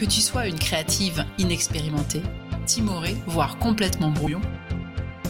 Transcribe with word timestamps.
Que 0.00 0.06
tu 0.06 0.22
sois 0.22 0.46
une 0.46 0.58
créative 0.58 1.26
inexpérimentée, 1.36 2.22
timorée, 2.64 3.18
voire 3.26 3.58
complètement 3.58 4.10
brouillon, 4.10 4.40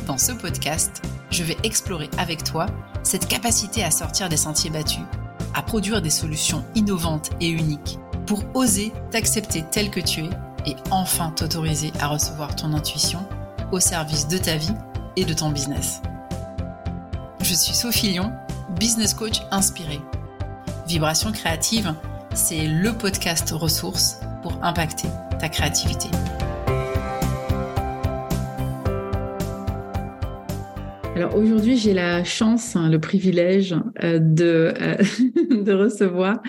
dans 0.06 0.17
ce 0.17 0.31
podcast, 0.31 1.03
je 1.33 1.43
vais 1.43 1.56
explorer 1.65 2.08
avec 2.19 2.45
toi 2.45 2.67
cette 3.03 3.27
capacité 3.27 3.83
à 3.83 3.91
sortir 3.91 4.29
des 4.29 4.37
sentiers 4.37 4.71
battus, 4.71 5.03
à 5.54 5.62
produire 5.62 6.01
des 6.01 6.08
solutions 6.08 6.65
innovantes 6.76 7.30
et 7.40 7.48
uniques 7.48 7.98
pour 8.29 8.44
oser 8.54 8.93
t'accepter 9.11 9.65
tel 9.72 9.90
que 9.90 9.98
tu 9.98 10.21
es 10.21 10.30
et 10.67 10.76
enfin 10.93 11.33
t'autoriser 11.33 11.93
à 11.98 12.07
recevoir 12.07 12.54
ton 12.54 12.72
intuition 12.72 13.26
au 13.72 13.80
service 13.80 14.29
de 14.29 14.39
ta 14.39 14.57
vie 14.57 14.75
et 15.16 15.25
de 15.25 15.34
ton 15.34 15.51
business. 15.51 16.01
Je 17.43 17.55
suis 17.55 17.75
Sophie 17.75 18.11
Lyon, 18.11 18.33
business 18.79 19.15
coach 19.15 19.43
inspirée. 19.51 20.01
Vibration 20.87 21.33
créative, 21.33 21.93
c'est 22.34 22.69
le 22.69 22.93
podcast 22.93 23.51
ressource 23.51 24.21
pour 24.43 24.62
impacter 24.62 25.09
ta 25.39 25.49
créativité. 25.49 26.09
Alors 31.21 31.37
aujourd'hui, 31.37 31.77
j'ai 31.77 31.93
la 31.93 32.25
chance, 32.25 32.77
hein, 32.77 32.89
le 32.89 32.98
privilège 32.98 33.75
euh, 34.03 34.19
de, 34.19 34.73
euh, 34.81 34.97
de 35.65 35.73
recevoir 35.73 36.41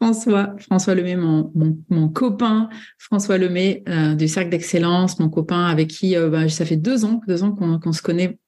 François, 0.00 0.54
François 0.58 0.94
Lemay, 0.94 1.16
mon, 1.16 1.50
mon, 1.88 2.08
copain, 2.08 2.68
François 2.98 3.38
Lemay 3.38 3.82
euh, 3.88 4.14
du 4.14 4.28
Cercle 4.28 4.50
d'Excellence, 4.50 5.18
mon 5.18 5.30
copain 5.30 5.64
avec 5.64 5.88
qui 5.88 6.14
bah, 6.16 6.48
ça 6.48 6.64
fait 6.64 6.76
deux 6.76 7.04
ans, 7.04 7.22
deux 7.26 7.42
ans 7.42 7.52
qu'on 7.52 7.92
se 7.92 8.02
connaît 8.02 8.38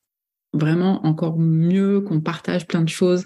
vraiment 0.53 1.05
encore 1.07 1.37
mieux, 1.37 2.01
qu'on 2.01 2.21
partage 2.21 2.67
plein 2.67 2.83
de 2.83 2.89
choses. 2.89 3.25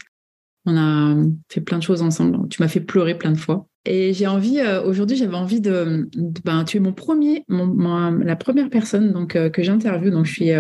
On 0.64 0.76
a 0.76 1.14
fait 1.50 1.60
plein 1.60 1.78
de 1.78 1.82
choses 1.82 2.00
ensemble. 2.00 2.48
Tu 2.48 2.62
m'as 2.62 2.68
fait 2.68 2.80
pleurer 2.80 3.16
plein 3.16 3.32
de 3.32 3.38
fois. 3.38 3.66
Et 3.86 4.12
j'ai 4.12 4.26
envie, 4.26 4.60
aujourd'hui, 4.84 5.16
j'avais 5.16 5.36
envie 5.36 5.60
de, 5.60 6.08
ben, 6.44 6.64
tu 6.64 6.76
es 6.76 6.80
mon 6.80 6.92
premier, 6.92 7.44
mon, 7.48 8.18
la 8.18 8.36
première 8.36 8.68
personne 8.68 9.12
donc 9.12 9.38
que 9.50 9.62
j'interviewe. 9.62 10.10
Donc, 10.10 10.26
je 10.26 10.32
suis 10.32 10.52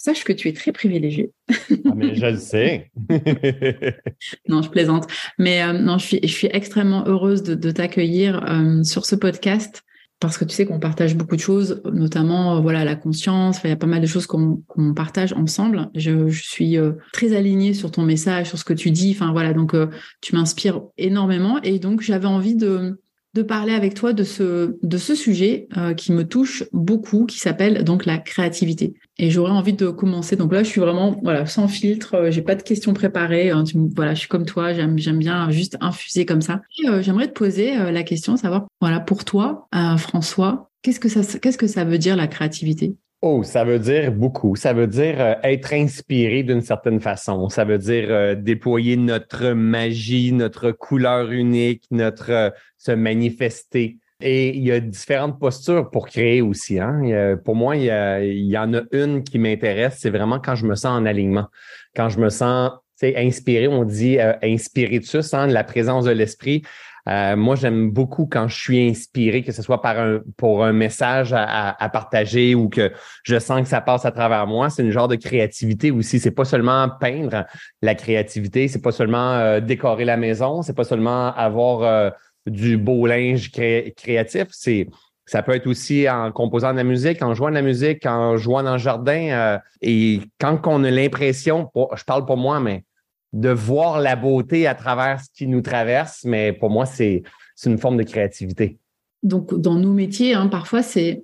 Sache 0.00 0.22
que 0.22 0.32
tu 0.32 0.46
es 0.46 0.52
très 0.52 0.70
privilégié. 0.70 1.32
ah, 1.50 1.92
mais 1.96 2.14
je 2.14 2.24
le 2.24 2.36
sais. 2.36 2.92
non, 4.48 4.62
je 4.62 4.70
plaisante. 4.70 5.08
Mais 5.40 5.60
euh, 5.64 5.72
non, 5.72 5.98
je 5.98 6.06
suis, 6.06 6.20
je 6.22 6.32
suis 6.32 6.48
extrêmement 6.52 7.04
heureuse 7.08 7.42
de, 7.42 7.70
t'accueillir 7.72 8.44
euh, 8.48 8.84
sur 8.84 9.04
ce 9.04 9.16
podcast 9.16 9.82
parce 10.20 10.38
que 10.38 10.44
tu 10.44 10.54
sais 10.54 10.66
qu'on 10.66 10.80
partage 10.80 11.16
beaucoup 11.16 11.36
de 11.36 11.40
choses, 11.40 11.80
notamment 11.92 12.56
euh, 12.56 12.60
voilà 12.60 12.84
la 12.84 12.96
conscience. 12.96 13.60
Il 13.64 13.70
y 13.70 13.72
a 13.72 13.76
pas 13.76 13.86
mal 13.86 14.00
de 14.00 14.06
choses 14.06 14.26
qu'on 14.26 14.62
partage 14.94 15.32
ensemble. 15.32 15.90
Je, 15.94 16.28
je 16.28 16.42
suis 16.42 16.76
très 17.12 17.34
alignée 17.36 17.74
sur 17.74 17.90
ton 17.90 18.02
message, 18.02 18.48
sur 18.48 18.58
ce 18.58 18.64
que 18.64 18.72
tu 18.72 18.90
dis. 18.90 19.12
Enfin 19.14 19.32
voilà, 19.32 19.52
donc 19.52 19.74
tu 20.20 20.34
m'inspires 20.34 20.82
énormément 20.96 21.60
et 21.62 21.78
donc 21.78 22.00
j'avais 22.00 22.26
envie 22.26 22.56
de 22.56 23.00
de 23.34 23.42
parler 23.42 23.74
avec 23.74 23.94
toi 23.94 24.12
de 24.12 24.24
ce, 24.24 24.76
de 24.82 24.96
ce 24.96 25.14
sujet 25.14 25.68
euh, 25.76 25.94
qui 25.94 26.12
me 26.12 26.26
touche 26.26 26.64
beaucoup, 26.72 27.26
qui 27.26 27.38
s'appelle 27.38 27.84
donc 27.84 28.06
la 28.06 28.18
créativité. 28.18 28.94
Et 29.18 29.30
j'aurais 29.30 29.52
envie 29.52 29.74
de 29.74 29.90
commencer. 29.90 30.36
Donc 30.36 30.52
là, 30.52 30.62
je 30.62 30.68
suis 30.68 30.80
vraiment 30.80 31.16
voilà 31.22 31.46
sans 31.46 31.68
filtre. 31.68 32.14
Euh, 32.14 32.30
j'ai 32.30 32.42
pas 32.42 32.54
de 32.54 32.62
questions 32.62 32.94
préparées. 32.94 33.50
Hein, 33.50 33.64
voilà, 33.94 34.14
je 34.14 34.20
suis 34.20 34.28
comme 34.28 34.46
toi. 34.46 34.72
J'aime 34.72 34.98
j'aime 34.98 35.18
bien 35.18 35.50
juste 35.50 35.76
infuser 35.80 36.24
comme 36.24 36.40
ça. 36.40 36.62
Euh, 36.86 37.02
j'aimerais 37.02 37.28
te 37.28 37.32
poser 37.32 37.76
la 37.76 38.02
question, 38.02 38.36
savoir 38.36 38.66
voilà 38.80 39.00
pour 39.00 39.24
toi, 39.24 39.68
François, 39.98 40.70
qu'est-ce 40.82 41.00
que 41.00 41.08
ça 41.08 41.38
qu'est-ce 41.38 41.58
que 41.58 41.66
ça 41.66 41.84
veut 41.84 41.98
dire 41.98 42.16
la 42.16 42.26
créativité? 42.26 42.96
Oh, 43.20 43.42
ça 43.42 43.64
veut 43.64 43.80
dire 43.80 44.12
beaucoup. 44.12 44.54
Ça 44.54 44.72
veut 44.72 44.86
dire 44.86 45.20
euh, 45.20 45.34
être 45.42 45.72
inspiré 45.72 46.44
d'une 46.44 46.60
certaine 46.60 47.00
façon. 47.00 47.48
Ça 47.48 47.64
veut 47.64 47.78
dire 47.78 48.06
euh, 48.10 48.36
déployer 48.36 48.96
notre 48.96 49.50
magie, 49.54 50.32
notre 50.32 50.70
couleur 50.70 51.32
unique, 51.32 51.84
notre 51.90 52.30
euh, 52.30 52.50
se 52.76 52.92
manifester. 52.92 53.98
Et 54.20 54.56
il 54.56 54.62
y 54.62 54.70
a 54.70 54.78
différentes 54.78 55.40
postures 55.40 55.90
pour 55.90 56.06
créer 56.06 56.42
aussi. 56.42 56.78
Hein? 56.78 57.36
pour 57.44 57.54
moi, 57.54 57.76
il 57.76 57.84
y, 57.84 58.58
en 58.58 58.74
a 58.74 58.82
une 58.90 59.22
qui 59.22 59.38
m'intéresse, 59.38 59.98
c'est 60.00 60.10
vraiment 60.10 60.40
quand 60.40 60.56
je 60.56 60.66
me 60.66 60.74
sens 60.74 61.00
en 61.00 61.06
alignement, 61.06 61.46
quand 61.94 62.08
je 62.08 62.18
me 62.18 62.28
sens 62.28 62.72
inspiré, 63.00 63.68
on 63.68 63.84
dit 63.84 64.18
inspiritus, 64.42 65.32
hein, 65.34 65.46
la 65.46 65.62
présence 65.62 66.04
de 66.04 66.10
l'esprit. 66.10 66.62
Euh, 67.08 67.36
moi, 67.36 67.56
j'aime 67.56 67.90
beaucoup 67.90 68.26
quand 68.26 68.48
je 68.48 68.56
suis 68.56 68.88
inspiré, 68.88 69.42
que 69.42 69.52
ce 69.52 69.62
soit 69.62 69.80
par 69.80 69.98
un, 69.98 70.20
pour 70.36 70.64
un 70.64 70.72
message 70.72 71.32
à, 71.34 71.88
partager 71.92 72.54
ou 72.54 72.68
que 72.68 72.92
je 73.22 73.38
sens 73.38 73.62
que 73.62 73.68
ça 73.68 73.80
passe 73.80 74.04
à 74.04 74.10
travers 74.10 74.46
moi. 74.46 74.70
C'est 74.70 74.82
une 74.82 74.90
genre 74.90 75.08
de 75.08 75.16
créativité 75.16 75.90
aussi. 75.90 76.18
C'est 76.18 76.30
pas 76.30 76.44
seulement 76.44 76.88
peindre 77.00 77.46
la 77.82 77.94
créativité, 77.94 78.68
c'est 78.68 78.82
pas 78.82 78.92
seulement 78.92 79.34
euh, 79.34 79.60
décorer 79.60 80.04
la 80.04 80.16
maison, 80.16 80.62
c'est 80.62 80.74
pas 80.74 80.84
seulement 80.84 81.32
avoir 81.34 81.82
euh, 81.82 82.10
du 82.46 82.76
beau 82.76 83.06
linge 83.06 83.50
créatif. 83.50 84.46
C'est 84.50 84.88
ça 85.26 85.42
peut 85.42 85.54
être 85.54 85.66
aussi 85.66 86.08
en 86.08 86.32
composant 86.32 86.72
de 86.72 86.78
la 86.78 86.84
musique, 86.84 87.22
en 87.22 87.34
jouant 87.34 87.50
de 87.50 87.54
la 87.54 87.62
musique, 87.62 88.06
en 88.06 88.38
jouant 88.38 88.62
dans 88.62 88.72
le 88.72 88.78
jardin. 88.78 89.60
et 89.82 90.20
quand 90.40 90.60
on 90.66 90.82
a 90.84 90.90
l'impression, 90.90 91.70
je 91.94 92.04
parle 92.04 92.24
pour 92.24 92.38
moi, 92.38 92.60
mais 92.60 92.84
de 93.32 93.50
voir 93.50 94.00
la 94.00 94.16
beauté 94.16 94.66
à 94.66 94.74
travers 94.74 95.20
ce 95.20 95.28
qui 95.32 95.46
nous 95.46 95.60
traverse, 95.60 96.24
mais 96.24 96.52
pour 96.52 96.70
moi, 96.70 96.86
c'est 96.86 97.22
une 97.64 97.78
forme 97.78 97.96
de 97.96 98.02
créativité. 98.02 98.78
Donc, 99.22 99.54
dans 99.54 99.74
nos 99.74 99.92
métiers, 99.92 100.34
hein, 100.34 100.46
parfois, 100.46 100.82
c'est 100.82 101.22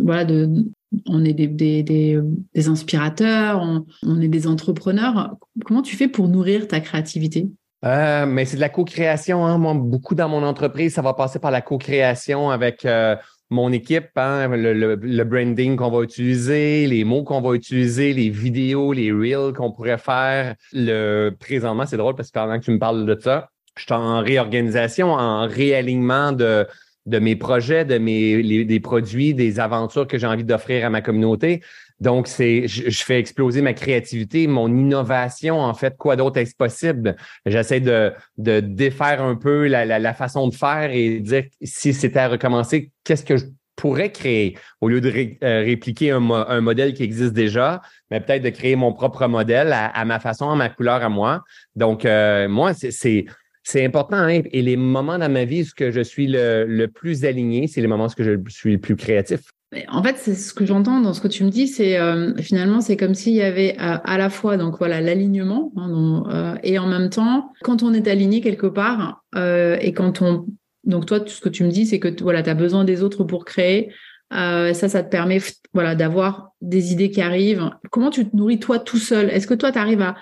voilà, 0.00 0.24
de, 0.24 0.48
on 1.06 1.24
est 1.24 1.32
des, 1.32 1.46
des, 1.46 1.82
des, 1.82 2.68
inspirateurs, 2.68 3.62
on, 4.02 4.20
est 4.20 4.28
des 4.28 4.46
entrepreneurs. 4.46 5.36
Comment 5.64 5.82
tu 5.82 5.96
fais 5.96 6.08
pour 6.08 6.28
nourrir 6.28 6.68
ta 6.68 6.80
créativité? 6.80 7.48
Euh, 7.84 8.26
mais 8.26 8.44
c'est 8.44 8.56
de 8.56 8.60
la 8.60 8.68
co-création. 8.68 9.46
Hein. 9.46 9.56
Moi, 9.56 9.74
beaucoup 9.74 10.14
dans 10.14 10.28
mon 10.28 10.42
entreprise, 10.42 10.94
ça 10.94 11.02
va 11.02 11.14
passer 11.14 11.38
par 11.38 11.50
la 11.50 11.62
co-création 11.62 12.50
avec 12.50 12.84
euh, 12.84 13.16
mon 13.50 13.72
équipe, 13.72 14.10
hein, 14.16 14.48
le, 14.48 15.24
branding 15.24 15.76
qu'on 15.76 15.90
va 15.90 16.02
utiliser, 16.02 16.86
les 16.86 17.02
mots 17.02 17.24
qu'on 17.24 17.40
va 17.40 17.54
utiliser, 17.54 18.12
les 18.12 18.30
vidéos, 18.30 18.92
les 18.92 19.10
reels 19.10 19.52
qu'on 19.52 19.72
pourrait 19.72 19.98
faire. 19.98 20.54
Le 20.72 21.30
présentement, 21.30 21.84
c'est 21.84 21.96
drôle 21.96 22.14
parce 22.14 22.30
que 22.30 22.38
pendant 22.38 22.58
que 22.58 22.64
tu 22.64 22.70
me 22.70 22.78
parles 22.78 23.04
de 23.04 23.20
ça, 23.20 23.50
je 23.76 23.82
suis 23.82 23.92
en 23.92 24.20
réorganisation, 24.20 25.12
en 25.12 25.48
réalignement 25.48 26.30
de, 26.32 26.66
de 27.06 27.18
mes 27.18 27.34
projets, 27.34 27.84
de 27.84 27.98
mes 27.98 28.64
des 28.64 28.80
produits, 28.80 29.34
des 29.34 29.58
aventures 29.58 30.06
que 30.06 30.16
j'ai 30.16 30.26
envie 30.26 30.44
d'offrir 30.44 30.86
à 30.86 30.90
ma 30.90 31.02
communauté. 31.02 31.62
Donc, 32.00 32.28
c'est, 32.28 32.66
je, 32.66 33.04
fais 33.04 33.18
exploser 33.18 33.60
ma 33.60 33.74
créativité, 33.74 34.46
mon 34.46 34.68
innovation, 34.68 35.60
en 35.60 35.74
fait, 35.74 35.96
quoi 35.98 36.16
d'autre 36.16 36.38
est-ce 36.38 36.54
possible? 36.54 37.14
J'essaie 37.44 37.80
de, 37.80 38.12
de 38.38 38.60
défaire 38.60 39.22
un 39.22 39.36
peu 39.36 39.66
la, 39.66 39.84
la, 39.84 40.14
façon 40.14 40.48
de 40.48 40.54
faire 40.54 40.90
et 40.92 41.20
dire 41.20 41.44
si 41.62 41.92
c'était 41.92 42.20
à 42.20 42.28
recommencer, 42.28 42.90
qu'est-ce 43.04 43.24
que 43.24 43.36
je 43.36 43.44
pourrais 43.76 44.12
créer? 44.12 44.56
Au 44.80 44.88
lieu 44.88 45.02
de 45.02 45.10
euh, 45.44 45.62
répliquer 45.64 46.12
un, 46.12 46.30
un, 46.30 46.60
modèle 46.62 46.94
qui 46.94 47.02
existe 47.02 47.34
déjà, 47.34 47.82
mais 48.10 48.20
peut-être 48.20 48.42
de 48.42 48.50
créer 48.50 48.76
mon 48.76 48.94
propre 48.94 49.26
modèle 49.26 49.72
à, 49.72 50.04
ma 50.06 50.20
façon, 50.20 50.48
à 50.48 50.56
ma 50.56 50.70
couleur, 50.70 51.02
à 51.02 51.10
moi. 51.10 51.44
Donc, 51.76 52.06
euh, 52.06 52.48
moi, 52.48 52.72
c'est 52.72 53.26
c'est 53.62 53.84
important. 53.84 54.16
Hein? 54.16 54.40
Et 54.52 54.62
les 54.62 54.76
moments 54.76 55.18
dans 55.18 55.30
ma 55.30 55.44
vie 55.44 55.62
où 55.62 55.90
je 55.90 56.00
suis 56.00 56.26
le, 56.26 56.64
le 56.66 56.88
plus 56.88 57.26
aligné, 57.26 57.66
c'est 57.66 57.82
les 57.82 57.86
moments 57.86 58.06
où 58.06 58.22
je 58.22 58.38
suis 58.48 58.72
le 58.72 58.78
plus 58.80 58.96
créatif. 58.96 59.42
En 59.88 60.02
fait, 60.02 60.16
c'est 60.18 60.34
ce 60.34 60.52
que 60.52 60.66
j'entends 60.66 61.00
dans 61.00 61.14
ce 61.14 61.20
que 61.20 61.28
tu 61.28 61.44
me 61.44 61.50
dis, 61.50 61.68
c'est 61.68 61.96
euh, 61.96 62.34
finalement 62.38 62.80
c'est 62.80 62.96
comme 62.96 63.14
s'il 63.14 63.34
y 63.34 63.42
avait 63.42 63.76
euh, 63.80 63.98
à 64.02 64.18
la 64.18 64.28
fois 64.28 64.56
donc 64.56 64.78
voilà 64.78 65.00
l'alignement 65.00 65.72
hein, 65.76 66.24
euh, 66.28 66.56
et 66.64 66.78
en 66.80 66.86
même 66.86 67.08
temps 67.08 67.52
quand 67.62 67.84
on 67.84 67.94
est 67.94 68.08
aligné 68.08 68.40
quelque 68.40 68.66
part 68.66 69.22
et 69.36 69.92
quand 69.92 70.22
on 70.22 70.46
donc 70.82 71.06
toi 71.06 71.20
tout 71.20 71.28
ce 71.28 71.40
que 71.40 71.48
tu 71.48 71.62
me 71.62 71.70
dis 71.70 71.86
c'est 71.86 72.00
que 72.00 72.08
voilà 72.20 72.42
tu 72.42 72.50
as 72.50 72.54
besoin 72.54 72.84
des 72.84 73.04
autres 73.04 73.22
pour 73.22 73.44
créer 73.44 73.92
ça 74.32 74.72
ça 74.72 75.02
te 75.04 75.08
permet 75.08 75.38
voilà 75.72 75.94
d'avoir 75.94 76.50
des 76.60 76.92
idées 76.92 77.10
qui 77.10 77.22
arrivent. 77.22 77.70
Comment 77.90 78.10
tu 78.10 78.28
te 78.28 78.36
nourris 78.36 78.58
toi 78.58 78.78
tout 78.78 78.98
seul? 78.98 79.30
Est-ce 79.30 79.46
que 79.46 79.54
toi 79.54 79.72
tu 79.72 79.78
arrives 79.78 80.02
à 80.02 80.16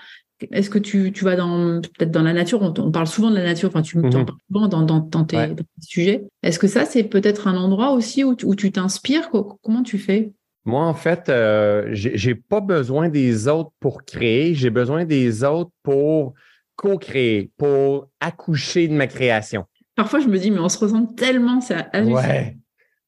est-ce 0.51 0.69
que 0.69 0.79
tu, 0.79 1.11
tu 1.11 1.23
vas 1.23 1.35
dans 1.35 1.81
peut-être 1.81 2.11
dans 2.11 2.21
la 2.21 2.33
nature? 2.33 2.61
On, 2.61 2.91
parle 2.91 3.07
souvent 3.07 3.29
de 3.29 3.35
la 3.35 3.43
nature, 3.43 3.69
enfin 3.69 3.81
tu 3.81 3.97
me 3.97 4.03
mhm. 4.03 4.11
parles 4.11 4.25
souvent 4.47 4.67
dans, 4.67 4.81
dans, 4.83 4.99
dans, 4.99 5.25
tes, 5.25 5.55
sujets. 5.81 6.27
Est-ce 6.43 6.59
que 6.59 6.67
ça 6.67 6.85
c'est 6.85 7.03
peut-être 7.03 7.47
un 7.47 7.57
endroit 7.57 7.91
aussi 7.91 8.23
où, 8.23 8.35
où 8.43 8.55
tu 8.55 8.71
t'inspires? 8.71 9.29
Comment 9.29 9.83
tu 9.83 9.97
fais? 9.97 10.31
Moi 10.65 10.83
en 10.83 10.93
fait, 10.93 11.29
euh, 11.29 11.87
j'ai 11.91 12.35
pas 12.35 12.61
besoin 12.61 13.09
des 13.09 13.47
autres 13.47 13.71
pour 13.79 14.03
créer, 14.03 14.55
j'ai 14.55 14.69
besoin 14.69 15.05
des 15.05 15.43
autres 15.43 15.71
pour 15.83 16.33
co-créer, 16.75 17.51
pour 17.57 18.07
accoucher 18.19 18.87
de 18.87 18.93
ma 18.93 19.07
création. 19.07 19.65
Parfois 19.95 20.19
je 20.19 20.27
me 20.27 20.37
dis 20.37 20.51
mais 20.51 20.59
on 20.59 20.69
se 20.69 20.79
ressemble 20.79 21.13
tellement, 21.15 21.61
ça. 21.61 21.87
Ouais. 21.93 22.57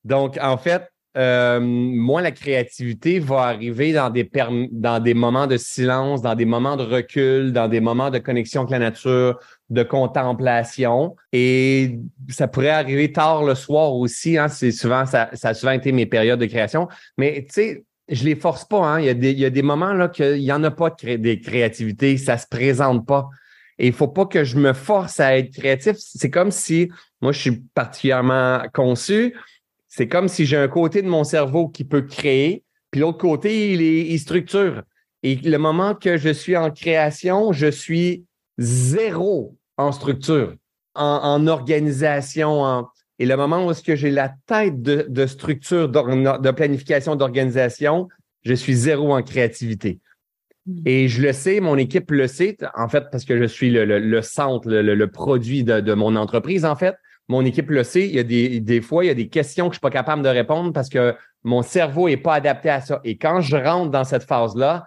Donc 0.03 0.37
en 0.41 0.57
fait, 0.57 0.90
euh, 1.17 1.59
moi, 1.59 2.21
la 2.21 2.31
créativité 2.31 3.19
va 3.19 3.41
arriver 3.41 3.91
dans 3.91 4.09
des, 4.09 4.29
dans 4.71 4.99
des 5.03 5.13
moments 5.13 5.47
de 5.47 5.57
silence, 5.57 6.21
dans 6.21 6.35
des 6.35 6.45
moments 6.45 6.77
de 6.77 6.83
recul, 6.83 7.51
dans 7.51 7.67
des 7.67 7.81
moments 7.81 8.09
de 8.09 8.19
connexion 8.19 8.61
avec 8.61 8.71
la 8.71 8.79
nature, 8.79 9.37
de 9.69 9.83
contemplation. 9.83 11.15
Et 11.33 11.99
ça 12.29 12.47
pourrait 12.47 12.69
arriver 12.69 13.11
tard 13.11 13.43
le 13.43 13.55
soir 13.55 13.93
aussi. 13.93 14.37
Hein, 14.37 14.47
souvent, 14.47 15.05
ça, 15.05 15.29
ça 15.33 15.49
a 15.49 15.53
souvent 15.53 15.73
été 15.73 15.91
mes 15.91 16.05
périodes 16.05 16.39
de 16.39 16.45
création. 16.45 16.87
Mais 17.17 17.43
tu 17.45 17.53
sais, 17.53 17.83
je 18.07 18.23
les 18.23 18.35
force 18.35 18.63
pas. 18.63 18.85
Hein. 18.85 18.99
Il, 19.01 19.05
y 19.05 19.09
a 19.09 19.13
des, 19.13 19.31
il 19.31 19.39
y 19.39 19.45
a 19.45 19.49
des 19.49 19.63
moments 19.63 19.93
là 19.93 20.07
qu'il 20.07 20.39
n'y 20.39 20.51
en 20.51 20.63
a 20.63 20.71
pas 20.71 20.91
de 20.91 20.95
cré 20.95 21.17
des 21.17 21.41
créativités, 21.41 22.17
ça 22.17 22.37
se 22.37 22.47
présente 22.47 23.05
pas. 23.05 23.27
Et 23.79 23.87
il 23.87 23.93
faut 23.93 24.07
pas 24.07 24.27
que 24.27 24.43
je 24.43 24.57
me 24.57 24.73
force 24.73 25.19
à 25.19 25.37
être 25.37 25.51
créatif. 25.51 25.95
C'est 25.97 26.29
comme 26.29 26.51
si 26.51 26.89
moi, 27.21 27.31
je 27.31 27.39
suis 27.39 27.61
particulièrement 27.73 28.63
conçu 28.73 29.35
C'est 29.93 30.07
comme 30.07 30.29
si 30.29 30.45
j'ai 30.45 30.55
un 30.55 30.69
côté 30.69 31.01
de 31.01 31.09
mon 31.09 31.25
cerveau 31.25 31.67
qui 31.67 31.83
peut 31.83 32.03
créer, 32.03 32.63
puis 32.91 33.01
l'autre 33.01 33.17
côté, 33.17 33.73
il, 33.73 33.81
est, 33.81 34.07
il 34.07 34.19
structure. 34.19 34.83
Et 35.21 35.35
le 35.35 35.57
moment 35.57 35.95
que 35.95 36.15
je 36.15 36.29
suis 36.29 36.55
en 36.55 36.71
création, 36.71 37.51
je 37.51 37.67
suis 37.67 38.23
zéro 38.57 39.57
en 39.75 39.91
structure, 39.91 40.55
en, 40.95 41.45
organisation. 41.45 42.87
Et 43.19 43.25
le 43.25 43.35
moment 43.35 43.65
où 43.65 43.71
est-ce 43.71 43.83
que 43.83 43.97
j'ai 43.97 44.11
la 44.11 44.33
tête 44.47 44.81
de, 44.81 45.25
structure, 45.25 45.89
de 45.89 46.51
planification, 46.51 47.17
d'organisation, 47.17 48.07
je 48.43 48.53
suis 48.53 48.73
zéro 48.73 49.13
en 49.13 49.21
créativité. 49.21 49.99
Hmm. 50.67 50.83
Et 50.85 51.09
je 51.09 51.21
le 51.21 51.33
sais, 51.33 51.59
mon 51.59 51.75
équipe 51.75 52.11
le 52.11 52.27
sait, 52.27 52.57
en 52.75 52.87
fait, 52.87 53.05
parce 53.11 53.25
que 53.25 53.37
je 53.37 53.43
suis 53.43 53.71
le, 53.71 54.21
centre, 54.21 54.71
le, 54.71 55.07
produit 55.07 55.65
de, 55.65 55.93
mon 55.93 56.15
entreprise, 56.15 56.63
en 56.63 56.77
fait. 56.77 56.95
Mon 57.27 57.45
équipe 57.45 57.69
le 57.69 57.83
sait. 57.83 58.07
Il 58.07 58.15
y 58.15 58.19
a 58.19 58.23
des, 58.23 58.81
fois, 58.81 59.05
il 59.05 59.07
y 59.07 59.11
a 59.11 59.15
des 59.15 59.29
questions 59.29 59.65
que 59.65 59.73
je 59.73 59.77
ne 59.77 59.79
suis 59.79 59.81
pas 59.81 59.89
capable 59.89 60.21
de 60.21 60.29
répondre 60.29 60.73
parce 60.73 60.89
que 60.89 61.15
mon 61.43 61.61
cerveau 61.61 62.09
n'est 62.09 62.17
pas 62.17 62.35
adapté 62.35 62.69
à 62.69 62.81
ça. 62.81 62.99
Et 63.03 63.17
quand 63.17 63.41
je 63.41 63.55
rentre 63.55 63.91
dans 63.91 64.03
cette 64.03 64.23
phase-là, 64.23 64.85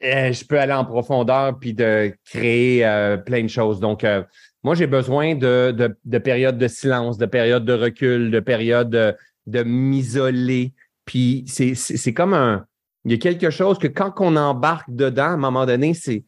eh, 0.00 0.32
je 0.32 0.46
peux 0.46 0.58
aller 0.58 0.72
en 0.72 0.84
profondeur 0.84 1.58
puis 1.58 1.74
de 1.74 2.14
créer 2.24 2.86
euh, 2.86 3.16
plein 3.16 3.42
de 3.42 3.48
choses. 3.48 3.80
Donc, 3.80 4.04
euh, 4.04 4.22
moi, 4.62 4.74
j'ai 4.74 4.86
besoin 4.86 5.34
de, 5.34 5.96
périodes 6.18 6.58
de 6.58 6.68
silence, 6.68 7.18
de 7.18 7.26
périodes 7.26 7.64
de 7.64 7.72
recul, 7.72 8.30
de 8.30 8.40
périodes 8.40 8.90
de, 8.90 9.14
de 9.46 9.62
m'isoler. 9.62 10.72
Puis 11.04 11.44
c'est 11.46 12.12
comme 12.12 12.34
un. 12.34 12.66
Il 13.04 13.12
y 13.12 13.14
a 13.14 13.18
quelque 13.18 13.50
chose 13.50 13.78
que 13.78 13.86
quand 13.86 14.12
on 14.18 14.36
embarque 14.36 14.90
dedans, 14.90 15.24
à 15.24 15.28
un 15.28 15.36
moment 15.36 15.64
donné, 15.64 15.94
c'est 15.94 16.24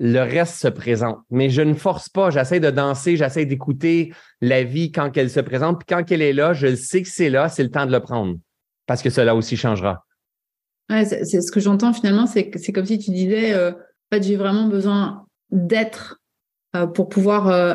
le 0.00 0.20
reste 0.20 0.56
se 0.56 0.68
présente. 0.68 1.18
Mais 1.30 1.50
je 1.50 1.62
ne 1.62 1.74
force 1.74 2.08
pas. 2.08 2.30
J'essaie 2.30 2.60
de 2.60 2.70
danser, 2.70 3.16
j'essaie 3.16 3.46
d'écouter 3.46 4.12
la 4.40 4.64
vie 4.64 4.90
quand 4.92 5.16
elle 5.16 5.30
se 5.30 5.40
présente. 5.40 5.78
Puis 5.78 5.94
quand 5.94 6.10
elle 6.10 6.22
est 6.22 6.32
là, 6.32 6.52
je 6.52 6.74
sais 6.74 7.02
que 7.02 7.08
c'est 7.08 7.30
là, 7.30 7.48
c'est 7.48 7.62
le 7.62 7.70
temps 7.70 7.86
de 7.86 7.92
le 7.92 8.00
prendre. 8.00 8.36
Parce 8.86 9.02
que 9.02 9.10
cela 9.10 9.34
aussi 9.34 9.56
changera. 9.56 10.04
Ouais, 10.90 11.04
c'est 11.04 11.40
ce 11.40 11.50
que 11.50 11.60
j'entends 11.60 11.94
finalement, 11.94 12.26
c'est 12.26 12.50
comme 12.50 12.84
si 12.84 12.98
tu 12.98 13.10
disais, 13.10 13.54
euh, 13.54 13.70
en 13.70 14.16
fait, 14.16 14.22
j'ai 14.22 14.36
vraiment 14.36 14.68
besoin 14.68 15.26
d'être 15.50 16.20
euh, 16.76 16.86
pour 16.86 17.08
pouvoir 17.08 17.48
euh, 17.48 17.74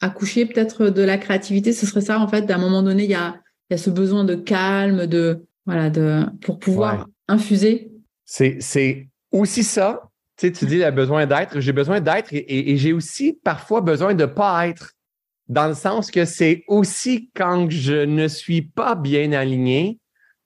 accoucher 0.00 0.44
peut-être 0.44 0.88
de 0.88 1.02
la 1.02 1.16
créativité. 1.16 1.72
Ce 1.72 1.86
serait 1.86 2.02
ça 2.02 2.20
en 2.20 2.28
fait. 2.28 2.42
D'à 2.42 2.56
un 2.56 2.58
moment 2.58 2.82
donné, 2.82 3.04
il 3.04 3.10
y 3.10 3.14
a, 3.14 3.40
y 3.70 3.74
a 3.74 3.78
ce 3.78 3.88
besoin 3.88 4.24
de 4.24 4.34
calme, 4.34 5.06
de 5.06 5.46
voilà, 5.64 5.88
de 5.88 6.24
pour 6.42 6.58
pouvoir 6.58 7.06
infuser. 7.28 7.92
C'est 8.26 8.58
c'est 8.60 9.08
aussi 9.32 9.62
ça. 9.62 10.09
Tu 10.40 10.46
sais, 10.46 10.52
tu 10.52 10.64
dis, 10.64 10.82
a 10.82 10.90
besoin 10.90 11.26
d'être. 11.26 11.60
J'ai 11.60 11.72
besoin 11.72 12.00
d'être 12.00 12.32
et, 12.32 12.70
et 12.70 12.76
j'ai 12.78 12.94
aussi 12.94 13.38
parfois 13.44 13.82
besoin 13.82 14.14
de 14.14 14.24
pas 14.24 14.66
être. 14.68 14.92
Dans 15.48 15.68
le 15.68 15.74
sens 15.74 16.10
que 16.10 16.24
c'est 16.24 16.64
aussi 16.66 17.30
quand 17.36 17.68
je 17.68 18.04
ne 18.04 18.26
suis 18.26 18.62
pas 18.62 18.94
bien 18.94 19.32
aligné, 19.32 19.98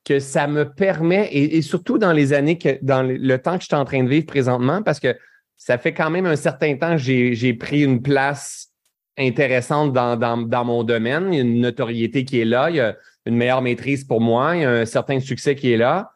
que 0.05 0.19
ça 0.19 0.49
me 0.49 0.69
permet, 0.69 1.29
et, 1.32 1.62
surtout 1.62 1.99
dans 1.99 2.12
les 2.12 2.32
années, 2.32 2.58
que 2.58 2.79
dans 2.82 3.02
le, 3.02 3.38
temps 3.38 3.56
que 3.56 3.62
je 3.62 3.67
suis 3.67 3.76
en 3.76 3.85
train 3.85 4.02
de 4.02 4.08
vivre 4.08 4.26
présentement, 4.26 4.82
parce 4.82 4.99
que 4.99 5.17
ça 5.56 5.79
fait 5.79 5.94
quand 5.94 6.11
même 6.11 6.26
un 6.26 6.37
certain 6.37 6.76
temps 6.76 6.97
que 6.97 6.99
j'ai 6.99 7.55
pris 7.55 7.82
une 7.82 8.02
place 8.02 8.73
intéressante 9.17 9.93
dans, 9.93 10.17
dans, 10.17 10.38
dans, 10.38 10.64
mon 10.64 10.82
domaine. 10.82 11.29
Il 11.32 11.37
y 11.37 11.38
a 11.38 11.43
une 11.43 11.61
notoriété 11.61 12.25
qui 12.25 12.40
est 12.40 12.44
là, 12.44 12.69
il 12.69 12.76
y 12.76 12.81
a 12.81 12.97
une 13.26 13.37
meilleure 13.37 13.62
maîtrise 13.62 14.05
pour 14.05 14.20
moi, 14.20 14.56
il 14.56 14.62
y 14.62 14.64
a 14.64 14.70
un 14.70 14.85
certain 14.85 15.20
succès 15.20 15.55
qui 15.55 15.73
est 15.73 15.76
là. 15.76 16.11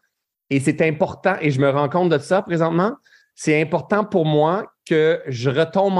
Et 0.51 0.59
c'est 0.59 0.83
important, 0.83 1.37
et 1.41 1.51
je 1.51 1.61
me 1.61 1.71
rends 1.71 1.89
compte 1.89 2.11
de 2.11 2.19
ça 2.19 2.43
présentement, 2.43 2.97
c'est 3.41 3.63
important 3.63 4.05
pour 4.05 4.27
moi 4.27 4.67
que 4.85 5.23
je 5.29 5.49
retombe 5.49 5.97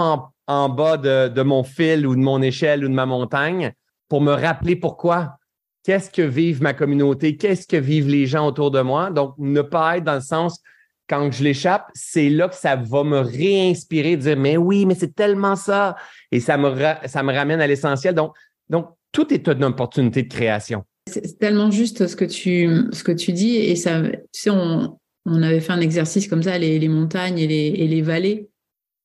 en, 0.49 0.69
bas 0.69 0.97
de, 0.97 1.43
mon 1.43 1.63
fil 1.63 2.05
ou 2.05 2.17
de 2.17 2.21
mon 2.21 2.43
échelle 2.43 2.85
ou 2.85 2.89
de 2.89 2.93
ma 2.93 3.07
montagne 3.07 3.73
pour 4.09 4.21
me 4.21 4.33
rappeler 4.33 4.75
pourquoi 4.75 5.37
qu'est-ce 5.85 6.11
que 6.11 6.23
vivent 6.23 6.63
ma 6.63 6.75
communauté, 6.75 7.37
qu'est-ce 7.37 7.69
que 7.69 7.77
vivent 7.77 8.09
les 8.09 8.27
gens 8.27 8.49
autour 8.49 8.73
de 8.73 8.81
moi? 8.81 9.11
Donc, 9.11 9.35
ne 9.39 9.63
pas 9.63 9.99
être 9.99 10.05
dans 10.05 10.17
le 10.17 10.21
sens, 10.21 10.61
quand 11.09 11.31
je 11.31 11.45
l'échappe, 11.45 11.89
c'est 11.95 12.29
là 12.29 12.49
que 12.49 12.57
ça 12.57 12.75
va 12.75 13.05
me 13.05 13.21
réinspirer, 13.21 14.17
dire, 14.17 14.37
mais 14.37 14.57
oui, 14.57 14.85
mais 14.85 14.97
c'est 14.97 15.15
tellement 15.15 15.55
ça. 15.55 15.95
Et 16.33 16.41
ça 16.41 16.59
me, 16.59 16.75
ça 17.07 17.23
me 17.23 17.33
ramène 17.33 17.61
à 17.61 17.69
l'essentiel. 17.69 18.17
Donc, 18.17 18.35
donc, 18.69 18.89
tout 19.13 19.33
est 19.33 19.47
une 19.47 19.63
opportunité 19.63 20.25
de 20.25 20.29
création. 20.29 20.83
C'est 21.09 21.39
tellement 21.39 21.71
juste 21.71 22.09
ce 22.09 22.17
que 22.17 22.25
tu, 22.25 22.69
ce 22.91 23.05
que 23.05 23.13
tu 23.13 23.33
dis. 23.33 23.57
Et 23.57 23.77
ça, 23.77 24.03
tu 24.03 24.19
sais, 24.33 24.51
on, 24.51 24.98
on 25.31 25.43
avait 25.43 25.61
fait 25.61 25.73
un 25.73 25.81
exercice 25.81 26.29
comme 26.29 26.43
ça, 26.43 26.59
les, 26.59 26.79
les 26.79 26.89
montagnes 26.89 27.39
et 27.39 27.47
les, 27.47 27.67
et 27.77 27.87
les 27.87 28.03
vallées. 28.03 28.49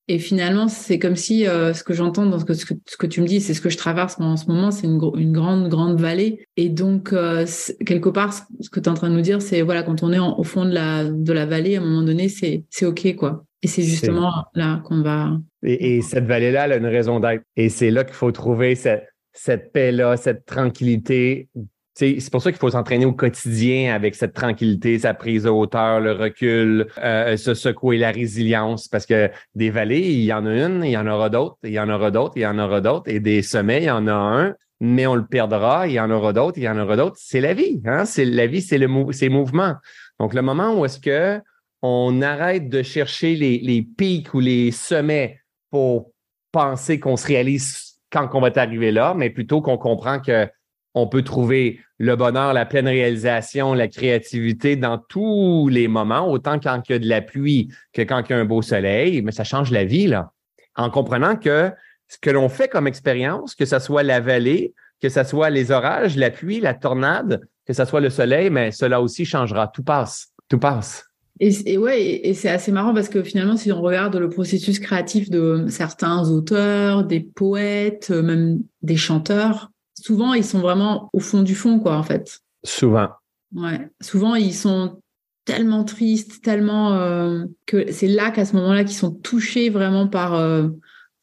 Et 0.10 0.20
finalement, 0.20 0.68
c'est 0.68 1.00
comme 1.00 1.16
si 1.16 1.48
euh, 1.48 1.74
ce 1.74 1.84
que 1.84 1.94
j'entends 1.94 2.26
dans 2.26 2.38
ce 2.38 2.44
que, 2.44 2.54
ce 2.54 2.66
que, 2.98 3.08
tu 3.08 3.22
me 3.22 3.26
dis, 3.26 3.40
c'est 3.40 3.54
ce 3.54 3.62
que 3.62 3.70
je 3.70 3.78
traverse 3.78 4.20
en 4.20 4.36
ce 4.36 4.48
moment, 4.48 4.70
c'est 4.70 4.86
une, 4.86 5.00
une, 5.16 5.32
grande, 5.32 5.70
grande 5.70 6.00
vallée. 6.00 6.46
Et 6.58 6.68
donc, 6.68 7.14
euh, 7.14 7.46
quelque 7.86 8.10
part, 8.10 8.34
ce 8.34 8.70
que 8.70 8.82
tu 8.82 8.86
es 8.86 8.90
en 8.90 8.96
train 8.96 9.10
de 9.10 9.16
nous 9.16 9.22
dire, 9.22 9.42
c'est 9.42 9.62
voilà, 9.62 9.82
quand 9.84 10.04
on 10.04 10.12
est 10.12 10.20
au 10.20 10.44
fond 10.44 10.66
de 10.66 10.74
la, 10.74 11.06
de 11.06 11.32
la 11.32 11.46
vallée, 11.46 11.78
à 11.78 11.82
un 11.82 11.86
moment 11.86 12.02
donné, 12.02 12.28
c'est 12.28 12.66
OK, 12.84 13.16
quoi. 13.16 13.46
Et 13.62 13.68
c'est 13.68 13.84
justement 13.84 14.30
là 14.56 14.82
qu'on 14.84 15.02
va. 15.02 15.40
Et, 15.66 15.96
et 15.96 16.02
cette 16.02 16.26
vallée-là, 16.26 16.66
elle 16.66 16.74
a 16.74 16.78
une 16.78 16.86
raison 16.86 17.22
d'être. 17.22 17.44
Et 17.56 17.70
c'est 17.70 17.90
là 17.90 18.04
qu'il 18.04 18.16
faut 18.16 18.34
trouver 18.34 18.76
cette, 18.76 19.08
cette 19.32 19.72
paix-là, 19.72 20.18
cette 20.18 20.46
tranquillité 20.46 21.48
c'est 21.94 22.32
pour 22.32 22.42
ça 22.42 22.52
qu'il 22.52 22.60
faut 22.60 22.72
s'entraîner 22.72 23.06
au 23.06 23.14
quotidien 23.14 23.94
avec 23.94 24.16
cette 24.16 24.34
tranquillité, 24.34 24.98
sa 24.98 25.14
prise 25.14 25.44
de 25.44 25.50
hauteur, 25.50 26.00
le 26.00 26.14
recul, 26.14 26.88
euh, 26.98 27.38
se 27.38 27.54
secouer 27.54 27.98
la 27.98 28.12
résilience. 28.12 28.88
Parce 28.88 29.06
que 29.06 29.30
des 29.54 29.70
vallées, 29.70 30.00
il 30.00 30.24
y 30.24 30.34
en 30.34 30.46
a 30.46 30.54
une, 30.54 30.84
il 30.84 30.92
y 30.92 30.98
en 30.98 31.06
aura 31.06 31.30
d'autres, 31.30 31.58
il 31.64 31.72
y 31.72 31.80
en 31.80 31.90
aura 31.90 32.10
d'autres, 32.10 32.34
il 32.36 32.42
y 32.42 32.48
en 32.48 32.58
aura 32.58 32.82
d'autres. 32.82 33.10
Et 33.10 33.20
des 33.20 33.44
sommets, 33.44 33.84
il 33.84 33.86
y 33.86 33.92
en 33.92 34.08
a 34.08 34.14
un, 34.14 34.56
mais 34.80 35.06
on 35.06 35.16
le 35.16 35.26
perdra, 35.26 35.88
il 35.88 35.94
y 35.94 36.00
en 36.00 36.10
aura 36.10 36.34
d'autres, 36.34 36.58
il 36.58 36.64
y 36.64 36.70
en 36.70 36.80
aura 36.80 36.96
d'autres. 36.96 37.18
C'est 37.20 37.42
la 37.42 37.54
vie. 37.54 37.82
Hein? 37.86 38.06
C'est 38.06 38.26
la 38.26 38.48
vie, 38.48 38.62
c'est 38.62 38.80
le 38.80 38.90
c'est 39.12 39.30
mouvement. 39.30 39.76
Donc, 40.20 40.34
le 40.34 40.42
moment 40.42 40.80
où 40.80 40.86
est-ce 40.86 41.00
que 41.00 41.40
on 41.84 42.22
arrête 42.22 42.70
de 42.70 42.82
chercher 42.82 43.36
les, 43.36 43.60
les 43.60 43.84
pics 43.84 44.34
ou 44.34 44.40
les 44.40 44.72
sommets 44.72 45.42
pour 45.70 46.12
penser 46.52 47.00
qu'on 47.00 47.18
se 47.18 47.28
réalise 47.28 48.00
quand 48.10 48.30
on 48.34 48.42
va 48.42 48.52
arriver 48.56 48.92
là, 48.92 49.14
mais 49.16 49.30
plutôt 49.30 49.62
qu'on 49.62 49.78
comprend 49.78 50.20
que 50.20 50.48
on 50.94 51.08
peut 51.08 51.24
trouver 51.24 51.80
le 51.98 52.16
bonheur, 52.16 52.54
la 52.54 52.66
pleine 52.66 52.88
réalisation, 52.88 53.74
la 53.74 53.88
créativité 53.88 54.76
dans 54.76 54.98
tous 54.98 55.70
les 55.70 55.88
moments, 55.88 56.30
autant 56.30 56.60
quand 56.60 56.82
il 56.88 56.92
y 56.92 56.96
a 56.96 57.00
de 57.00 57.08
la 57.08 57.22
pluie 57.22 57.70
que 57.94 58.02
quand 58.02 58.22
il 58.28 58.32
y 58.32 58.36
a 58.36 58.40
un 58.40 58.46
beau 58.46 58.62
soleil, 58.62 59.22
mais 59.22 59.32
ça 59.32 59.44
change 59.44 59.72
la 59.72 59.86
vie, 59.86 60.08
là. 60.08 60.32
En 60.76 60.90
comprenant 60.90 61.36
que 61.36 61.72
ce 62.08 62.18
que 62.18 62.30
l'on 62.30 62.50
fait 62.50 62.68
comme 62.68 62.88
expérience, 62.88 63.56
que 63.56 63.66
ce 63.66 63.80
soit 63.80 64.04
la 64.04 64.20
vallée, 64.20 64.74
que 65.02 65.10
ce 65.10 65.24
soit 65.24 65.50
les 65.50 65.72
orages, 65.72 66.16
la 66.16 66.30
pluie, 66.30 66.60
la 66.60 66.74
tornade, 66.74 67.42
que 67.66 67.74
ce 67.74 67.86
soit 67.86 68.02
le 68.02 68.10
soleil, 68.10 68.50
mais 68.50 68.72
cela 68.72 69.02
aussi 69.02 69.26
changera. 69.26 69.68
Tout 69.68 69.84
passe. 69.84 70.30
Tout 70.50 70.60
passe. 70.60 71.06
Et, 71.40 71.78
ouais, 71.78 72.02
et 72.02 72.34
c'est 72.34 72.50
assez 72.50 72.72
marrant 72.72 72.94
parce 72.94 73.10
que 73.10 73.24
finalement, 73.24 73.58
si 73.58 73.72
on 73.72 73.82
regarde 73.82 74.16
le 74.16 74.30
processus 74.30 74.80
créatif 74.80 75.30
de 75.30 75.66
certains 75.68 76.30
auteurs, 76.30 77.04
des 77.04 77.22
poètes, 77.22 78.12
même 78.12 78.62
des 78.82 78.98
chanteurs, 78.98 79.72
souvent, 79.96 80.34
ils 80.34 80.44
sont 80.44 80.60
vraiment 80.60 81.10
au 81.14 81.20
fond 81.20 81.42
du 81.42 81.56
fond, 81.56 81.80
quoi, 81.80 81.98
en 81.98 82.04
fait. 82.04 82.40
Souvent. 82.64 83.10
Ouais. 83.56 83.90
Souvent, 84.02 84.36
ils 84.36 84.54
sont 84.54 85.00
tellement 85.46 85.84
tristes, 85.84 86.42
tellement 86.42 86.94
euh, 86.94 87.46
que 87.66 87.92
c'est 87.92 88.08
là 88.08 88.32
qu'à 88.32 88.46
ce 88.46 88.56
moment-là 88.56 88.84
qu'ils 88.84 88.98
sont 88.98 89.12
touchés 89.12 89.70
vraiment 89.70 90.08
par. 90.08 90.34
Euh, 90.34 90.70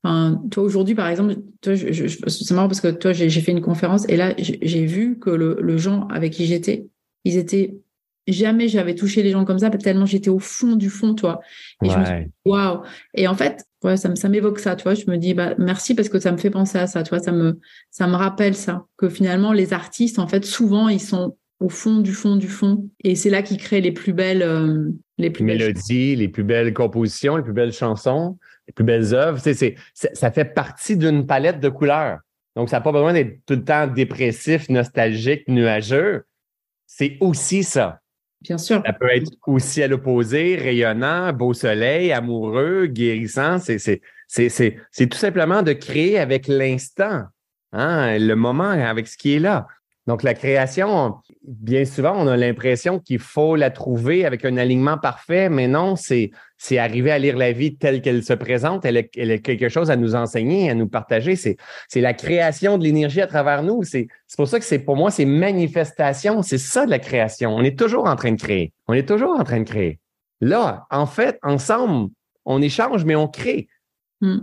enfin, 0.02 0.42
toi 0.50 0.62
aujourd'hui, 0.62 0.94
par 0.94 1.08
exemple, 1.08 1.36
toi, 1.60 1.74
je, 1.74 2.06
c'est 2.26 2.54
marrant 2.54 2.68
parce 2.68 2.80
que 2.80 2.88
toi, 2.88 3.12
j'ai 3.12 3.30
fait 3.30 3.52
une 3.52 3.62
conférence 3.62 4.08
et 4.08 4.16
là, 4.16 4.34
j'ai 4.38 4.86
vu 4.86 5.18
que 5.18 5.30
le, 5.30 5.58
le 5.60 5.78
gens 5.78 6.06
avec 6.08 6.32
qui 6.32 6.46
j'étais, 6.46 6.86
ils 7.24 7.36
étaient 7.36 7.76
jamais 8.32 8.68
j'avais 8.68 8.94
touché 8.94 9.22
les 9.22 9.30
gens 9.30 9.44
comme 9.44 9.58
ça, 9.58 9.70
tellement 9.70 10.06
j'étais 10.06 10.30
au 10.30 10.38
fond 10.38 10.76
du 10.76 10.90
fond, 10.90 11.14
toi. 11.14 11.40
Et 11.82 11.90
je 11.90 11.98
me 11.98 12.04
suis 12.04 12.30
waouh. 12.44 12.82
Et 13.14 13.28
en 13.28 13.34
fait, 13.34 13.64
ouais, 13.84 13.96
ça, 13.96 14.14
ça 14.16 14.28
m'évoque 14.28 14.58
ça, 14.58 14.76
tu 14.76 14.84
vois. 14.84 14.94
Je 14.94 15.04
me 15.08 15.16
dis, 15.16 15.34
bah, 15.34 15.54
merci 15.58 15.94
parce 15.94 16.08
que 16.08 16.18
ça 16.18 16.32
me 16.32 16.36
fait 16.36 16.50
penser 16.50 16.78
à 16.78 16.86
ça, 16.86 17.02
tu 17.02 17.10
vois. 17.10 17.20
Ça 17.20 17.32
me, 17.32 17.60
ça 17.90 18.06
me 18.06 18.14
rappelle 18.14 18.54
ça. 18.54 18.86
Que 18.96 19.08
finalement, 19.08 19.52
les 19.52 19.72
artistes, 19.72 20.18
en 20.18 20.26
fait, 20.26 20.44
souvent, 20.44 20.88
ils 20.88 21.00
sont 21.00 21.36
au 21.60 21.68
fond 21.68 21.98
du 21.98 22.12
fond 22.12 22.36
du 22.36 22.48
fond. 22.48 22.88
Et 23.04 23.14
c'est 23.14 23.30
là 23.30 23.42
qu'ils 23.42 23.58
créent 23.58 23.82
les 23.82 23.92
plus 23.92 24.12
belles, 24.12 24.42
euh, 24.42 24.90
les 25.18 25.30
plus 25.30 25.44
mélodies, 25.44 26.16
les 26.16 26.28
plus 26.28 26.44
belles 26.44 26.72
compositions, 26.72 27.36
les 27.36 27.42
plus 27.42 27.52
belles 27.52 27.72
chansons, 27.72 28.38
les 28.66 28.72
plus 28.72 28.84
belles 28.84 29.14
œuvres. 29.14 29.40
Tu 29.42 29.54
sais, 29.54 29.76
ça 29.94 30.30
fait 30.30 30.46
partie 30.46 30.96
d'une 30.96 31.26
palette 31.26 31.60
de 31.60 31.68
couleurs. 31.68 32.18
Donc, 32.56 32.68
ça 32.68 32.78
n'a 32.78 32.80
pas 32.80 32.92
besoin 32.92 33.12
d'être 33.12 33.44
tout 33.46 33.54
le 33.54 33.64
temps 33.64 33.86
dépressif, 33.86 34.68
nostalgique, 34.70 35.46
nuageux. 35.48 36.24
C'est 36.86 37.16
aussi 37.20 37.62
ça. 37.62 38.00
Bien 38.42 38.56
sûr. 38.58 38.82
Ça 38.86 38.92
peut 38.94 39.10
être 39.10 39.30
aussi 39.46 39.82
à 39.82 39.88
l'opposé, 39.88 40.56
rayonnant, 40.56 41.32
beau 41.32 41.52
soleil, 41.52 42.10
amoureux, 42.12 42.86
guérissant. 42.86 43.58
C'est 43.58 45.08
tout 45.10 45.18
simplement 45.18 45.62
de 45.62 45.72
créer 45.72 46.18
avec 46.18 46.48
l'instant, 46.48 47.24
hein, 47.72 48.18
le 48.18 48.34
moment, 48.34 48.70
avec 48.70 49.08
ce 49.08 49.16
qui 49.18 49.34
est 49.34 49.40
là. 49.40 49.66
Donc, 50.10 50.24
la 50.24 50.34
création, 50.34 51.18
bien 51.46 51.84
souvent, 51.84 52.14
on 52.16 52.26
a 52.26 52.36
l'impression 52.36 52.98
qu'il 52.98 53.20
faut 53.20 53.54
la 53.54 53.70
trouver 53.70 54.24
avec 54.26 54.44
un 54.44 54.56
alignement 54.56 54.98
parfait, 54.98 55.48
mais 55.48 55.68
non, 55.68 55.94
c'est, 55.94 56.32
arriver 56.76 57.12
à 57.12 57.18
lire 57.20 57.36
la 57.36 57.52
vie 57.52 57.76
telle 57.76 58.02
qu'elle 58.02 58.24
se 58.24 58.32
présente. 58.32 58.84
Elle 58.84 58.96
a, 58.96 59.38
quelque 59.38 59.68
chose 59.68 59.88
à 59.88 59.94
nous 59.94 60.16
enseigner, 60.16 60.68
à 60.68 60.74
nous 60.74 60.88
partager. 60.88 61.36
C'est, 61.36 61.56
la 61.94 62.12
création 62.12 62.76
de 62.76 62.82
l'énergie 62.82 63.20
à 63.20 63.28
travers 63.28 63.62
nous. 63.62 63.84
C'est, 63.84 64.08
c'est 64.26 64.36
pour 64.36 64.48
ça 64.48 64.58
que 64.58 64.64
c'est, 64.64 64.80
pour 64.80 64.96
moi, 64.96 65.12
c'est 65.12 65.26
manifestation. 65.26 66.42
C'est 66.42 66.58
ça 66.58 66.86
de 66.86 66.90
la 66.90 66.98
création. 66.98 67.54
On 67.54 67.62
est 67.62 67.78
toujours 67.78 68.06
en 68.06 68.16
train 68.16 68.32
de 68.32 68.40
créer. 68.40 68.72
On 68.88 68.94
est 68.94 69.06
toujours 69.06 69.38
en 69.38 69.44
train 69.44 69.60
de 69.60 69.68
créer. 69.68 70.00
Là, 70.40 70.88
en 70.90 71.06
fait, 71.06 71.38
ensemble, 71.44 72.10
on 72.44 72.60
échange, 72.60 73.04
mais 73.04 73.14
on 73.14 73.28
crée. 73.28 73.68
Hmm. 74.20 74.40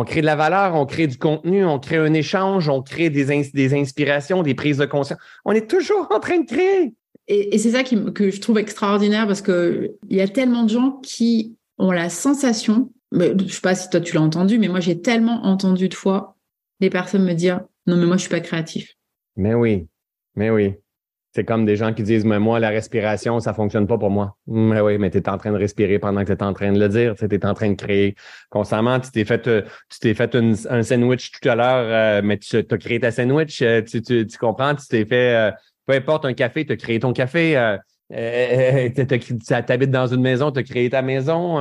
On 0.00 0.04
crée 0.04 0.20
de 0.20 0.26
la 0.26 0.36
valeur, 0.36 0.76
on 0.76 0.86
crée 0.86 1.08
du 1.08 1.18
contenu, 1.18 1.64
on 1.64 1.80
crée 1.80 1.96
un 1.96 2.14
échange, 2.14 2.68
on 2.68 2.82
crée 2.82 3.10
des, 3.10 3.50
des 3.52 3.74
inspirations, 3.74 4.44
des 4.44 4.54
prises 4.54 4.76
de 4.76 4.86
conscience. 4.86 5.18
On 5.44 5.50
est 5.50 5.68
toujours 5.68 6.06
en 6.12 6.20
train 6.20 6.38
de 6.38 6.46
créer. 6.46 6.94
Et, 7.26 7.58
c'est 7.58 7.72
ça 7.72 7.82
que 7.82 8.30
je 8.30 8.40
trouve 8.40 8.58
extraordinaire 8.58 9.26
parce 9.26 9.42
qu'il 9.42 9.90
y 10.08 10.20
a 10.20 10.28
tellement 10.28 10.62
de 10.62 10.68
gens 10.68 11.00
qui 11.02 11.56
ont 11.78 11.90
la 11.90 12.10
sensation, 12.10 12.92
mais 13.10 13.30
je 13.30 13.44
ne 13.44 13.48
sais 13.48 13.60
pas 13.60 13.74
si 13.74 13.90
toi 13.90 14.00
tu 14.00 14.14
l'as 14.14 14.22
entendu, 14.22 14.60
mais 14.60 14.68
moi 14.68 14.78
j'ai 14.78 15.00
tellement 15.00 15.44
entendu 15.44 15.88
de 15.88 15.94
fois 15.94 16.36
des 16.78 16.90
personnes 16.90 17.24
me 17.24 17.34
dire 17.34 17.62
non 17.88 17.96
mais 17.96 18.06
moi 18.06 18.16
je 18.16 18.20
suis 18.20 18.30
pas 18.30 18.38
créatif. 18.38 18.94
Mais 19.34 19.54
oui, 19.54 19.88
mais 20.36 20.50
oui. 20.50 20.74
C'est 21.34 21.44
comme 21.44 21.66
des 21.66 21.76
gens 21.76 21.92
qui 21.92 22.02
disent, 22.02 22.24
mais 22.24 22.38
moi, 22.38 22.58
la 22.58 22.70
respiration, 22.70 23.38
ça 23.38 23.52
fonctionne 23.52 23.86
pas 23.86 23.98
pour 23.98 24.10
moi. 24.10 24.36
Mais 24.46 24.80
oui, 24.80 24.98
mais 24.98 25.10
tu 25.10 25.18
es 25.18 25.28
en 25.28 25.36
train 25.36 25.52
de 25.52 25.58
respirer 25.58 25.98
pendant 25.98 26.22
que 26.22 26.26
tu 26.26 26.32
es 26.32 26.42
en 26.42 26.54
train 26.54 26.72
de 26.72 26.80
le 26.80 26.88
dire. 26.88 27.14
Tu 27.16 27.26
es 27.26 27.46
en 27.46 27.54
train 27.54 27.70
de 27.70 27.74
créer 27.74 28.14
constamment. 28.50 28.98
Tu 28.98 29.10
t'es 29.10 29.24
fait, 29.24 29.46
euh, 29.46 29.62
tu 29.90 29.98
t'es 30.00 30.14
fait 30.14 30.34
un 30.34 30.82
sandwich 30.82 31.32
tout 31.32 31.48
à 31.48 31.54
l'heure, 31.54 32.18
euh, 32.18 32.22
mais 32.24 32.38
tu 32.38 32.56
as 32.56 32.78
créé 32.78 32.98
ta 32.98 33.10
sandwich. 33.10 33.60
Euh, 33.62 33.82
tu, 33.82 34.02
tu, 34.02 34.26
tu 34.26 34.38
comprends? 34.38 34.74
Tu 34.74 34.86
t'es 34.86 35.04
fait, 35.04 35.52
peu 35.86 35.94
importe, 35.94 36.24
un 36.24 36.32
café, 36.32 36.64
tu 36.64 36.72
as 36.72 36.76
créé 36.76 36.98
ton 36.98 37.12
café. 37.12 37.76
tu 38.10 38.16
habites 38.16 39.90
dans 39.90 40.06
une 40.06 40.22
maison, 40.22 40.50
tu 40.50 40.60
as 40.60 40.62
créé 40.62 40.88
ta 40.88 41.02
maison. 41.02 41.60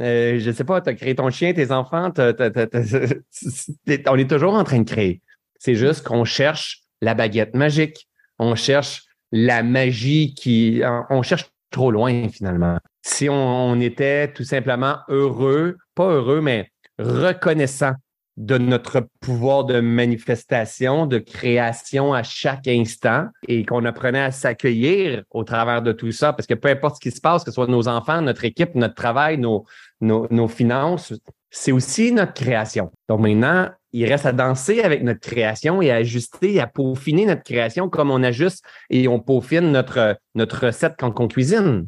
Euh, 0.00 0.38
je 0.38 0.50
sais 0.50 0.64
pas, 0.64 0.80
tu 0.80 0.90
as 0.90 0.94
créé 0.94 1.14
ton 1.14 1.30
chien, 1.30 1.52
tes 1.52 1.70
enfants. 1.70 2.10
on 2.16 4.18
est 4.18 4.30
toujours 4.30 4.54
en 4.54 4.64
train 4.64 4.80
de 4.80 4.90
créer. 4.90 5.20
C'est 5.58 5.74
juste 5.74 6.06
qu'on 6.06 6.24
cherche 6.24 6.80
la 7.00 7.14
baguette 7.14 7.54
magique 7.54 8.08
on 8.38 8.54
cherche 8.54 9.04
la 9.32 9.62
magie 9.62 10.34
qui, 10.34 10.82
on 11.10 11.22
cherche 11.22 11.50
trop 11.70 11.90
loin 11.90 12.28
finalement. 12.28 12.78
Si 13.02 13.28
on, 13.28 13.80
était 13.80 14.32
tout 14.32 14.44
simplement 14.44 14.98
heureux, 15.08 15.78
pas 15.94 16.08
heureux, 16.08 16.40
mais 16.40 16.70
reconnaissant 16.98 17.94
de 18.36 18.56
notre 18.56 19.08
pouvoir 19.20 19.64
de 19.64 19.80
manifestation, 19.80 21.06
de 21.06 21.18
création 21.18 22.14
à 22.14 22.22
chaque 22.22 22.66
instant 22.66 23.26
et 23.46 23.64
qu'on 23.66 23.84
apprenait 23.84 24.22
à 24.22 24.30
s'accueillir 24.30 25.22
au 25.30 25.44
travers 25.44 25.82
de 25.82 25.92
tout 25.92 26.12
ça, 26.12 26.32
parce 26.32 26.46
que 26.46 26.54
peu 26.54 26.68
importe 26.68 26.96
ce 26.96 27.00
qui 27.00 27.14
se 27.14 27.20
passe, 27.20 27.44
que 27.44 27.50
ce 27.50 27.54
soit 27.54 27.66
nos 27.66 27.88
enfants, 27.88 28.22
notre 28.22 28.44
équipe, 28.44 28.74
notre 28.74 28.94
travail, 28.94 29.36
nos, 29.36 29.66
nos, 30.00 30.48
finances, 30.48 31.12
c'est 31.50 31.72
aussi 31.72 32.12
notre 32.12 32.32
création. 32.32 32.90
Donc 33.08 33.20
maintenant, 33.20 33.68
il 33.92 34.06
reste 34.06 34.26
à 34.26 34.32
danser 34.32 34.80
avec 34.80 35.02
notre 35.02 35.20
création 35.20 35.82
et 35.82 35.90
à 35.90 35.96
ajuster, 35.96 36.60
à 36.60 36.66
peaufiner 36.66 37.26
notre 37.26 37.42
création 37.42 37.88
comme 37.88 38.10
on 38.10 38.22
ajuste 38.22 38.64
et 38.90 39.06
on 39.08 39.20
peaufine 39.20 39.70
notre, 39.70 40.16
notre 40.34 40.66
recette 40.66 40.94
quand 40.98 41.18
on 41.20 41.28
cuisine. 41.28 41.86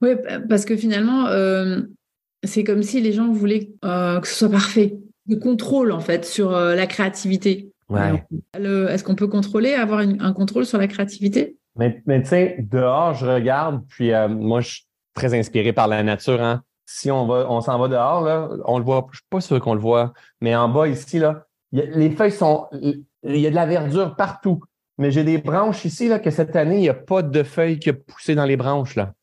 Oui, 0.00 0.10
parce 0.48 0.64
que 0.64 0.76
finalement, 0.76 1.26
euh, 1.26 1.82
c'est 2.42 2.64
comme 2.64 2.82
si 2.82 3.00
les 3.00 3.12
gens 3.12 3.30
voulaient 3.30 3.70
euh, 3.84 4.20
que 4.20 4.26
ce 4.26 4.34
soit 4.34 4.50
parfait. 4.50 4.96
Le 5.28 5.36
contrôle, 5.36 5.92
en 5.92 6.00
fait, 6.00 6.24
sur 6.24 6.54
euh, 6.54 6.74
la 6.74 6.86
créativité. 6.86 7.70
Ouais. 7.88 8.24
Est-ce 8.54 9.04
qu'on 9.04 9.14
peut 9.14 9.28
contrôler, 9.28 9.74
avoir 9.74 10.00
un 10.00 10.32
contrôle 10.32 10.64
sur 10.64 10.78
la 10.78 10.88
créativité? 10.88 11.56
Mais, 11.76 12.02
mais 12.06 12.22
tu 12.22 12.28
sais, 12.30 12.56
dehors, 12.58 13.14
je 13.14 13.26
regarde, 13.26 13.82
puis 13.88 14.12
moi, 14.30 14.60
je 14.60 14.68
suis 14.68 14.86
très 15.14 15.38
inspiré 15.38 15.74
par 15.74 15.88
la 15.88 16.02
nature. 16.02 16.42
Hein 16.42 16.62
si 16.94 17.10
on 17.10 17.26
va, 17.26 17.46
on 17.48 17.62
s'en 17.62 17.78
va 17.78 17.88
dehors, 17.88 18.50
on 18.66 18.78
le 18.78 18.84
voit. 18.84 19.06
Je 19.12 19.18
suis 19.18 19.26
pas 19.30 19.40
sûr 19.40 19.58
qu'on 19.60 19.74
le 19.74 19.80
voit, 19.80 20.12
mais 20.42 20.54
en 20.54 20.68
bas 20.68 20.86
ici, 20.88 21.18
là, 21.18 21.46
les 21.72 22.10
feuilles 22.10 22.32
sont, 22.32 22.66
il 22.72 23.04
y 23.24 23.46
a 23.46 23.50
de 23.50 23.54
la 23.54 23.64
verdure 23.64 24.14
partout. 24.14 24.60
Mais 24.98 25.10
j'ai 25.10 25.24
des 25.24 25.38
branches 25.38 25.86
ici, 25.86 26.08
là, 26.08 26.18
que 26.18 26.30
cette 26.30 26.54
année, 26.54 26.76
il 26.76 26.82
n'y 26.82 26.88
a 26.90 26.94
pas 26.94 27.22
de 27.22 27.42
feuilles 27.42 27.78
qui 27.78 27.90
ont 27.90 27.96
poussé 28.06 28.34
dans 28.34 28.44
les 28.44 28.58
branches, 28.58 28.94
là. 28.94 29.14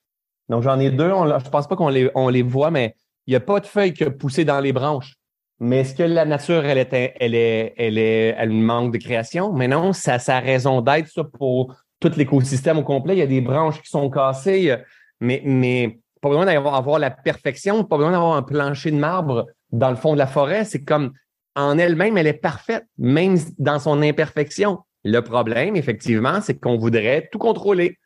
Donc, 0.49 0.63
j'en 0.63 0.79
ai 0.79 0.89
deux. 0.89 1.09
Je 1.09 1.49
pense 1.49 1.67
pas 1.67 1.75
qu'on 1.75 1.89
les, 1.89 2.41
voit, 2.41 2.71
mais 2.71 2.95
il 3.27 3.31
n'y 3.31 3.35
a 3.35 3.39
pas 3.39 3.59
de 3.59 3.67
feuilles 3.67 3.93
qui 3.93 4.03
ont 4.03 4.11
poussé 4.11 4.45
dans 4.45 4.59
les 4.59 4.73
branches. 4.73 5.13
Mais 5.59 5.81
est-ce 5.81 5.93
que 5.93 6.01
la 6.01 6.25
nature, 6.25 6.65
elle 6.65 6.79
est, 6.79 7.13
elle 7.19 7.35
elle 7.35 7.97
est, 7.99 8.35
elle 8.35 8.49
manque 8.49 8.93
de 8.93 8.97
création? 8.97 9.53
Mais 9.53 9.67
non, 9.67 9.93
ça, 9.93 10.15
a 10.15 10.39
raison 10.39 10.81
d'être, 10.81 11.21
pour 11.21 11.75
tout 11.99 12.11
l'écosystème 12.17 12.79
au 12.79 12.83
complet. 12.83 13.13
Il 13.15 13.19
y 13.19 13.21
a 13.21 13.27
des 13.27 13.41
branches 13.41 13.79
qui 13.79 13.89
sont 13.89 14.09
cassées, 14.09 14.75
mais 15.19 15.99
pas 16.21 16.29
besoin 16.29 16.45
d'avoir 16.45 16.99
la 16.99 17.11
perfection, 17.11 17.83
pas 17.83 17.97
besoin 17.97 18.11
d'avoir 18.11 18.35
un 18.35 18.43
plancher 18.43 18.91
de 18.91 18.97
marbre 18.97 19.47
dans 19.71 19.89
le 19.89 19.95
fond 19.95 20.13
de 20.13 20.17
la 20.17 20.27
forêt. 20.27 20.65
C'est 20.65 20.83
comme 20.83 21.13
en 21.55 21.77
elle-même, 21.77 22.17
elle 22.17 22.27
est 22.27 22.33
parfaite, 22.33 22.85
même 22.97 23.37
dans 23.57 23.79
son 23.79 24.01
imperfection. 24.01 24.79
Le 25.03 25.21
problème, 25.21 25.75
effectivement, 25.75 26.41
c'est 26.41 26.59
qu'on 26.59 26.77
voudrait 26.77 27.29
tout 27.31 27.39
contrôler 27.39 27.97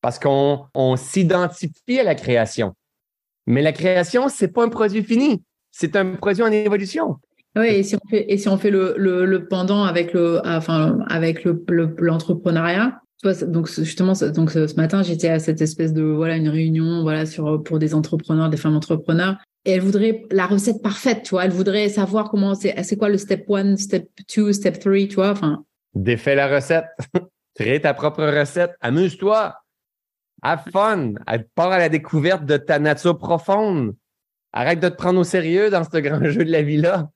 parce 0.00 0.18
qu'on 0.18 0.96
s'identifie 0.96 2.00
à 2.00 2.04
la 2.04 2.14
création. 2.14 2.74
Mais 3.46 3.62
la 3.62 3.72
création, 3.72 4.28
c'est 4.28 4.48
pas 4.48 4.64
un 4.64 4.68
produit 4.68 5.02
fini, 5.02 5.42
c'est 5.70 5.96
un 5.96 6.14
produit 6.14 6.42
en 6.42 6.52
évolution. 6.52 7.16
Oui, 7.56 7.66
et 7.66 7.82
si 7.82 7.96
on 7.96 8.08
fait, 8.08 8.32
et 8.32 8.38
si 8.38 8.48
on 8.48 8.56
fait 8.56 8.70
le, 8.70 8.94
le, 8.96 9.46
pendant 9.46 9.84
avec 9.84 10.12
le, 10.12 10.40
enfin, 10.44 10.98
avec 11.08 11.44
l'entrepreneuriat, 11.44 13.01
donc 13.22 13.68
justement, 13.68 14.14
donc 14.34 14.50
ce 14.50 14.74
matin, 14.74 15.02
j'étais 15.02 15.28
à 15.28 15.38
cette 15.38 15.60
espèce 15.60 15.92
de 15.92 16.02
voilà 16.02 16.36
une 16.36 16.48
réunion 16.48 17.02
voilà 17.02 17.26
sur 17.26 17.62
pour 17.62 17.78
des 17.78 17.94
entrepreneurs, 17.94 18.50
des 18.50 18.56
femmes 18.56 18.76
entrepreneurs, 18.76 19.36
et 19.64 19.72
elle 19.72 19.80
voudrait 19.80 20.24
la 20.30 20.46
recette 20.46 20.82
parfaite, 20.82 21.22
tu 21.22 21.30
vois. 21.30 21.44
Elle 21.44 21.52
voudrait 21.52 21.88
savoir 21.88 22.30
comment 22.30 22.54
c'est, 22.54 22.80
c'est 22.82 22.96
quoi 22.96 23.08
le 23.08 23.18
step 23.18 23.44
one, 23.48 23.76
step 23.76 24.08
two, 24.26 24.52
step 24.52 24.78
three, 24.80 25.08
tu 25.08 25.16
vois. 25.16 25.30
Enfin. 25.30 25.64
Défais 25.94 26.34
la 26.34 26.48
recette, 26.48 26.86
crée 27.54 27.80
ta 27.80 27.94
propre 27.94 28.24
recette, 28.24 28.74
amuse-toi, 28.80 29.54
have 30.42 30.62
fun, 30.72 31.14
part 31.54 31.70
à 31.70 31.78
la 31.78 31.88
découverte 31.88 32.44
de 32.44 32.56
ta 32.56 32.78
nature 32.78 33.18
profonde. 33.18 33.94
Arrête 34.52 34.80
de 34.80 34.88
te 34.88 34.96
prendre 34.96 35.20
au 35.20 35.24
sérieux 35.24 35.70
dans 35.70 35.84
ce 35.84 35.98
grand 35.98 36.24
jeu 36.30 36.44
de 36.44 36.50
la 36.50 36.62
vie 36.62 36.78
là. 36.78 37.10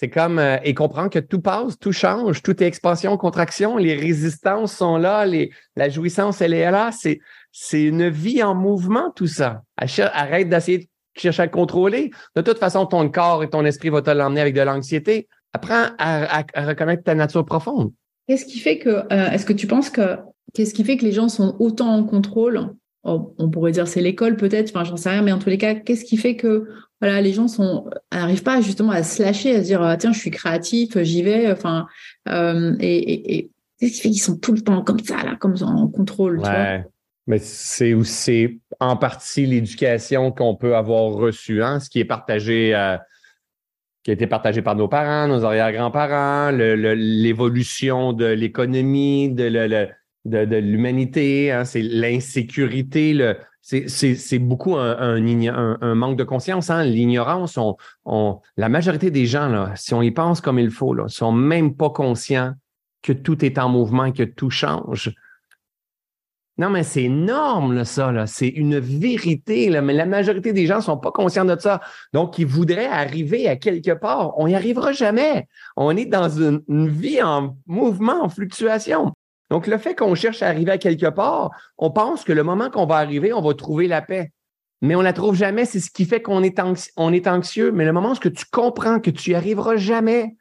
C'est 0.00 0.08
comme 0.08 0.38
euh, 0.38 0.58
et 0.62 0.74
comprendre 0.74 1.10
que 1.10 1.18
tout 1.18 1.40
passe, 1.40 1.76
tout 1.76 1.90
change, 1.90 2.42
tout 2.42 2.62
est 2.62 2.66
expansion, 2.66 3.16
contraction, 3.16 3.76
les 3.76 3.96
résistances 3.96 4.72
sont 4.72 4.96
là, 4.96 5.26
les, 5.26 5.50
la 5.74 5.88
jouissance 5.88 6.40
elle 6.40 6.54
est 6.54 6.70
là. 6.70 6.90
C'est 6.92 7.18
c'est 7.50 7.82
une 7.82 8.08
vie 8.08 8.40
en 8.44 8.54
mouvement 8.54 9.10
tout 9.10 9.26
ça. 9.26 9.62
Arrête 9.76 10.48
d'essayer 10.48 10.78
de 10.78 10.86
chercher 11.16 11.42
à 11.42 11.48
contrôler. 11.48 12.12
De 12.36 12.42
toute 12.42 12.58
façon, 12.58 12.86
ton 12.86 13.08
corps 13.08 13.42
et 13.42 13.50
ton 13.50 13.64
esprit 13.64 13.88
vont 13.88 14.00
te 14.00 14.10
l'emmener 14.10 14.40
avec 14.40 14.54
de 14.54 14.60
l'anxiété. 14.60 15.26
Apprends 15.52 15.86
à, 15.98 16.44
reconnaître 16.54 17.02
ta 17.02 17.16
nature 17.16 17.44
profonde. 17.44 17.92
Qu'est-ce 18.28 18.44
qui 18.44 18.60
fait 18.60 18.78
que 18.78 18.90
euh, 18.90 19.30
est-ce 19.32 19.46
que 19.46 19.52
tu 19.52 19.66
penses 19.66 19.90
que 19.90 20.18
qu'est-ce 20.54 20.74
qui 20.74 20.84
fait 20.84 20.96
que 20.96 21.04
les 21.04 21.12
gens 21.12 21.28
sont 21.28 21.56
autant 21.58 21.92
en 21.92 22.04
contrôle? 22.04 22.70
On 23.02 23.50
pourrait 23.50 23.72
dire 23.72 23.88
c'est 23.88 24.02
l'école 24.02 24.36
peut-être, 24.36 24.70
enfin 24.70 24.84
j'en 24.84 24.96
sais 24.96 25.08
rien, 25.08 25.22
mais 25.22 25.32
en 25.32 25.38
tous 25.38 25.48
les 25.48 25.56
cas, 25.56 25.74
qu'est-ce 25.74 26.04
qui 26.04 26.18
fait 26.18 26.36
que 26.36 26.68
voilà, 27.00 27.20
les 27.20 27.32
gens 27.32 27.48
sont 27.48 27.88
n'arrivent 28.12 28.42
pas 28.42 28.60
justement 28.60 28.90
à 28.90 29.02
se 29.02 29.22
lâcher, 29.22 29.54
à 29.54 29.60
se 29.60 29.66
dire 29.66 29.96
tiens, 29.98 30.12
je 30.12 30.18
suis 30.18 30.30
créatif, 30.30 30.98
j'y 31.02 31.22
vais. 31.22 31.50
Enfin, 31.50 31.86
euh, 32.28 32.74
et, 32.80 33.36
et, 33.38 33.50
qu'est-ce 33.78 33.92
qui 33.94 34.00
fait 34.00 34.10
qu'ils 34.10 34.22
sont 34.22 34.36
tout 34.36 34.52
le 34.52 34.60
temps 34.60 34.82
comme 34.82 35.00
ça 35.00 35.22
là, 35.22 35.36
comme 35.36 35.54
en 35.62 35.88
contrôle. 35.88 36.40
Ouais. 36.40 36.84
Mais 37.26 37.38
c'est 37.38 37.92
aussi 37.92 38.60
en 38.80 38.96
partie 38.96 39.46
l'éducation 39.46 40.32
qu'on 40.32 40.56
peut 40.56 40.74
avoir 40.74 41.12
reçue, 41.12 41.62
hein, 41.62 41.78
ce 41.78 41.90
qui 41.90 42.00
est 42.00 42.06
partagé, 42.06 42.74
euh, 42.74 42.96
qui 44.02 44.10
a 44.10 44.14
été 44.14 44.26
partagé 44.26 44.62
par 44.62 44.74
nos 44.74 44.88
parents, 44.88 45.28
nos 45.28 45.44
arrière-grands-parents, 45.44 46.50
l'évolution 46.52 48.14
de 48.14 48.24
l'économie, 48.24 49.30
de, 49.30 49.90
de, 50.24 50.56
l'humanité, 50.56 51.52
hein, 51.52 51.66
c'est 51.66 51.82
l'insécurité, 51.82 53.12
le, 53.12 53.36
c'est 53.68 54.38
beaucoup 54.38 54.76
un, 54.76 55.94
manque 55.94 56.16
de 56.16 56.24
conscience, 56.24 56.70
hein? 56.70 56.84
l'ignorance. 56.84 57.58
La 58.56 58.68
majorité 58.68 59.10
des 59.10 59.26
gens, 59.26 59.72
si 59.76 59.92
on 59.94 60.02
y 60.02 60.10
pense 60.10 60.40
comme 60.40 60.58
il 60.58 60.70
faut, 60.70 60.94
là, 60.94 61.08
sont 61.08 61.32
même 61.32 61.74
pas 61.74 61.90
conscients 61.90 62.54
que 63.02 63.12
tout 63.12 63.44
est 63.44 63.58
en 63.58 63.68
mouvement 63.68 64.10
que 64.12 64.22
tout 64.22 64.50
change. 64.50 65.14
Non, 66.56 66.70
mais 66.70 66.82
c'est 66.82 67.04
énorme, 67.04 67.84
ça. 67.84 68.26
C'est 68.26 68.48
une 68.48 68.80
vérité, 68.80 69.70
mais 69.80 69.92
la 69.92 70.06
majorité 70.06 70.52
des 70.52 70.66
gens 70.66 70.78
ne 70.78 70.82
sont 70.82 70.98
pas 70.98 71.12
conscients 71.12 71.44
de 71.44 71.56
ça. 71.56 71.80
Donc, 72.12 72.36
ils 72.38 72.46
voudraient 72.46 72.86
arriver 72.86 73.48
à 73.48 73.54
quelque 73.54 73.92
part. 73.92 74.36
On 74.38 74.48
n'y 74.48 74.56
arrivera 74.56 74.90
jamais. 74.90 75.46
On 75.76 75.96
est 75.96 76.06
dans 76.06 76.28
une 76.28 76.88
vie 76.88 77.22
en 77.22 77.56
mouvement, 77.66 78.24
en 78.24 78.28
fluctuation. 78.28 79.12
Donc, 79.50 79.66
le 79.66 79.78
fait 79.78 79.94
qu'on 79.94 80.14
cherche 80.14 80.42
à 80.42 80.48
arriver 80.48 80.72
à 80.72 80.78
quelque 80.78 81.06
part, 81.06 81.50
on 81.78 81.90
pense 81.90 82.24
que 82.24 82.32
le 82.32 82.42
moment 82.42 82.70
qu'on 82.70 82.86
va 82.86 82.96
arriver, 82.96 83.32
on 83.32 83.40
va 83.40 83.54
trouver 83.54 83.88
la 83.88 84.02
paix. 84.02 84.32
Mais 84.80 84.94
on 84.94 85.00
la 85.00 85.12
trouve 85.12 85.34
jamais. 85.34 85.64
C'est 85.64 85.80
ce 85.80 85.90
qui 85.90 86.04
fait 86.04 86.22
qu'on 86.22 86.42
est, 86.42 86.58
anxieux. 86.60 87.72
Mais 87.72 87.84
le 87.84 87.92
moment 87.92 88.12
où 88.12 88.28
tu 88.28 88.44
comprends 88.50 89.00
que 89.00 89.10
tu 89.10 89.30
n'y 89.30 89.36
arriveras 89.36 89.76
jamais, 89.76 90.36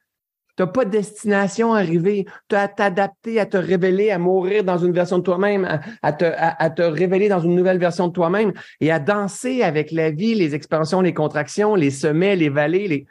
Tu 0.57 0.63
n'as 0.63 0.67
pas 0.67 0.85
de 0.85 0.89
destination 0.89 1.73
arrivée. 1.73 2.25
Tu 2.49 2.55
as 2.55 2.61
à 2.61 2.67
t'adapter, 2.67 3.39
à 3.39 3.45
te 3.45 3.57
révéler, 3.57 4.11
à 4.11 4.19
mourir 4.19 4.63
dans 4.63 4.77
une 4.77 4.91
version 4.91 5.19
de 5.19 5.23
toi-même, 5.23 5.79
à, 6.01 6.13
te, 6.13 6.25
à, 6.25 6.69
te 6.69 6.81
révéler 6.81 7.29
dans 7.29 7.39
une 7.39 7.55
nouvelle 7.55 7.79
version 7.79 8.07
de 8.07 8.13
toi-même 8.13 8.53
et 8.81 8.91
à 8.91 8.99
danser 8.99 9.63
avec 9.63 9.91
la 9.91 10.11
vie, 10.11 10.35
les 10.35 10.53
expansions, 10.53 11.01
les 11.01 11.13
contractions, 11.13 11.75
les 11.75 11.91
sommets, 11.91 12.35
les 12.35 12.49
vallées. 12.49 13.05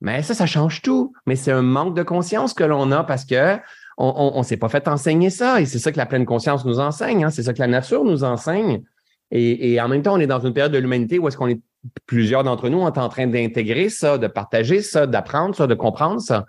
Mais 0.00 0.22
ça, 0.22 0.34
ça 0.34 0.46
change 0.46 0.82
tout. 0.82 1.12
Mais 1.26 1.36
c'est 1.36 1.52
un 1.52 1.62
manque 1.62 1.94
de 1.94 2.02
conscience 2.02 2.52
que 2.52 2.64
l'on 2.64 2.90
a 2.92 3.04
parce 3.04 3.24
que 3.24 3.58
on 3.96 4.38
ne 4.38 4.42
s'est 4.42 4.56
pas 4.56 4.68
fait 4.68 4.88
enseigner 4.88 5.30
ça. 5.30 5.60
Et 5.60 5.66
c'est 5.66 5.78
ça 5.78 5.90
que 5.92 5.96
la 5.96 6.06
pleine 6.06 6.26
conscience 6.26 6.64
nous 6.64 6.80
enseigne. 6.80 7.24
Hein. 7.24 7.30
C'est 7.30 7.44
ça 7.44 7.54
que 7.54 7.60
la 7.60 7.66
nature 7.66 8.04
nous 8.04 8.24
enseigne. 8.24 8.82
Et, 9.30 9.72
et, 9.72 9.80
en 9.80 9.88
même 9.88 10.02
temps, 10.02 10.14
on 10.14 10.20
est 10.20 10.26
dans 10.26 10.40
une 10.40 10.52
période 10.52 10.72
de 10.72 10.78
l'humanité 10.78 11.18
où 11.18 11.26
est-ce 11.26 11.36
qu'on 11.36 11.48
est 11.48 11.60
plusieurs 12.06 12.44
d'entre 12.44 12.68
nous, 12.68 12.78
on 12.78 12.86
est 12.86 12.98
en 12.98 13.08
train 13.08 13.26
d'intégrer 13.26 13.88
ça, 13.88 14.18
de 14.18 14.26
partager 14.26 14.82
ça, 14.82 15.06
d'apprendre 15.06 15.54
ça, 15.54 15.66
de 15.66 15.74
comprendre 15.74 16.20
ça. 16.20 16.46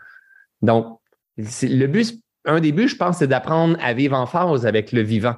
Donc, 0.61 0.99
le 1.37 1.85
but, 1.85 2.19
un 2.45 2.59
des 2.59 2.71
buts, 2.71 2.87
je 2.87 2.95
pense, 2.95 3.17
c'est 3.19 3.27
d'apprendre 3.27 3.77
à 3.81 3.93
vivre 3.93 4.17
en 4.17 4.25
phase 4.25 4.65
avec 4.65 4.91
le 4.91 5.01
vivant. 5.01 5.35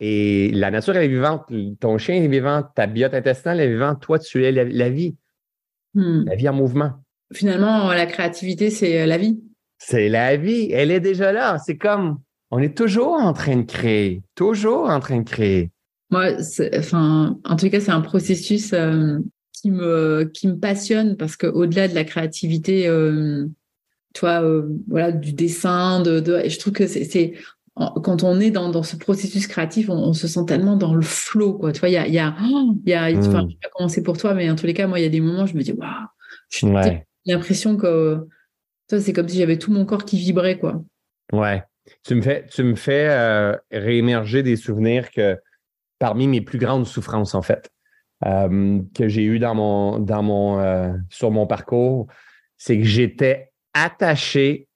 Et 0.00 0.50
la 0.52 0.70
nature 0.70 0.96
est 0.96 1.08
vivante, 1.08 1.44
ton 1.80 1.98
chien 1.98 2.16
est 2.16 2.28
vivant, 2.28 2.62
ta 2.74 2.86
biote 2.86 3.14
intestinale 3.14 3.60
est 3.60 3.68
vivante, 3.68 4.00
toi, 4.00 4.18
tu 4.18 4.44
es 4.44 4.50
la, 4.50 4.88
vie. 4.88 5.16
Hmm. 5.94 6.24
La 6.26 6.34
vie 6.34 6.48
en 6.48 6.54
mouvement. 6.54 6.92
Finalement, 7.32 7.92
la 7.92 8.06
créativité, 8.06 8.70
c'est 8.70 9.02
euh, 9.02 9.06
la 9.06 9.16
vie. 9.16 9.40
C'est 9.84 10.08
la 10.08 10.36
vie. 10.36 10.70
Elle 10.70 10.90
est 10.90 11.00
déjà 11.00 11.32
là. 11.32 11.58
C'est 11.58 11.76
comme, 11.76 12.20
on 12.50 12.58
est 12.58 12.76
toujours 12.76 13.14
en 13.14 13.32
train 13.32 13.56
de 13.56 13.62
créer, 13.62 14.22
toujours 14.34 14.88
en 14.88 15.00
train 15.00 15.18
de 15.18 15.28
créer. 15.28 15.70
Moi, 16.10 16.28
enfin, 16.76 17.38
en 17.44 17.56
tout 17.56 17.68
cas, 17.68 17.80
c'est 17.80 17.90
un 17.90 18.00
processus 18.00 18.72
euh, 18.74 19.18
qui 19.52 19.70
me 19.70 20.30
qui 20.32 20.46
me 20.46 20.58
passionne 20.58 21.16
parce 21.16 21.36
que 21.36 21.46
au-delà 21.46 21.88
de 21.88 21.94
la 21.94 22.04
créativité, 22.04 22.86
euh, 22.86 23.46
toi, 24.14 24.42
euh, 24.42 24.68
voilà, 24.88 25.10
du 25.10 25.32
dessin, 25.32 26.00
de, 26.00 26.20
de 26.20 26.42
je 26.48 26.58
trouve 26.58 26.74
que 26.74 26.86
c'est 26.86 27.34
quand 27.74 28.22
on 28.22 28.38
est 28.38 28.50
dans, 28.50 28.68
dans 28.68 28.82
ce 28.82 28.96
processus 28.96 29.46
créatif, 29.46 29.88
on, 29.88 30.12
se 30.12 30.28
sent 30.28 30.44
tellement 30.46 30.76
dans 30.76 30.94
le 30.94 31.00
flow, 31.00 31.54
quoi. 31.54 31.72
Tu 31.72 31.80
vois, 31.80 31.88
il 31.88 31.92
y 31.92 31.96
a, 31.96 32.06
il 32.06 32.12
y 32.12 32.18
a, 32.18 32.34
y 32.84 32.92
a, 32.92 33.18
enfin, 33.18 33.44
mm. 33.44 33.48
je 33.48 33.52
sais 33.52 33.58
pas 33.62 33.68
comment 33.72 33.88
c'est 33.88 34.02
pour 34.02 34.18
toi, 34.18 34.34
mais 34.34 34.50
en 34.50 34.56
tous 34.56 34.66
les 34.66 34.74
cas, 34.74 34.86
moi, 34.86 35.00
il 35.00 35.04
y 35.04 35.06
a 35.06 35.08
des 35.08 35.20
moments, 35.20 35.46
je 35.46 35.56
me 35.56 35.62
dis, 35.62 35.72
waouh, 35.72 35.88
j'ai 36.50 37.06
l'impression 37.24 37.78
que, 37.78 38.28
c'est 39.00 39.12
comme 39.12 39.28
si 39.28 39.38
j'avais 39.38 39.58
tout 39.58 39.72
mon 39.72 39.84
corps 39.84 40.04
qui 40.04 40.18
vibrait, 40.18 40.58
quoi. 40.58 40.82
Ouais. 41.32 41.62
Tu 42.04 42.14
me 42.14 42.22
fais, 42.22 42.46
tu 42.46 42.62
me 42.62 42.74
fais 42.74 43.08
euh, 43.10 43.56
réémerger 43.70 44.42
des 44.42 44.56
souvenirs 44.56 45.10
que 45.10 45.38
parmi 45.98 46.28
mes 46.28 46.40
plus 46.40 46.58
grandes 46.58 46.86
souffrances, 46.86 47.34
en 47.34 47.42
fait, 47.42 47.70
euh, 48.24 48.80
que 48.94 49.08
j'ai 49.08 49.24
eu 49.24 49.38
dans 49.38 49.54
mon, 49.54 49.98
dans 49.98 50.22
mon, 50.22 50.60
euh, 50.60 50.92
sur 51.10 51.30
mon 51.30 51.46
parcours, 51.46 52.06
c'est 52.56 52.78
que 52.78 52.84
j'étais 52.84 53.52
attaché 53.74 54.68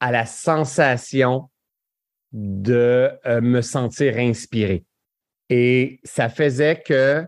à 0.00 0.12
la 0.12 0.26
sensation 0.26 1.50
de 2.32 3.10
me 3.40 3.60
sentir 3.60 4.16
inspiré. 4.18 4.84
Et 5.48 6.00
ça 6.04 6.28
faisait 6.28 6.80
que, 6.80 7.26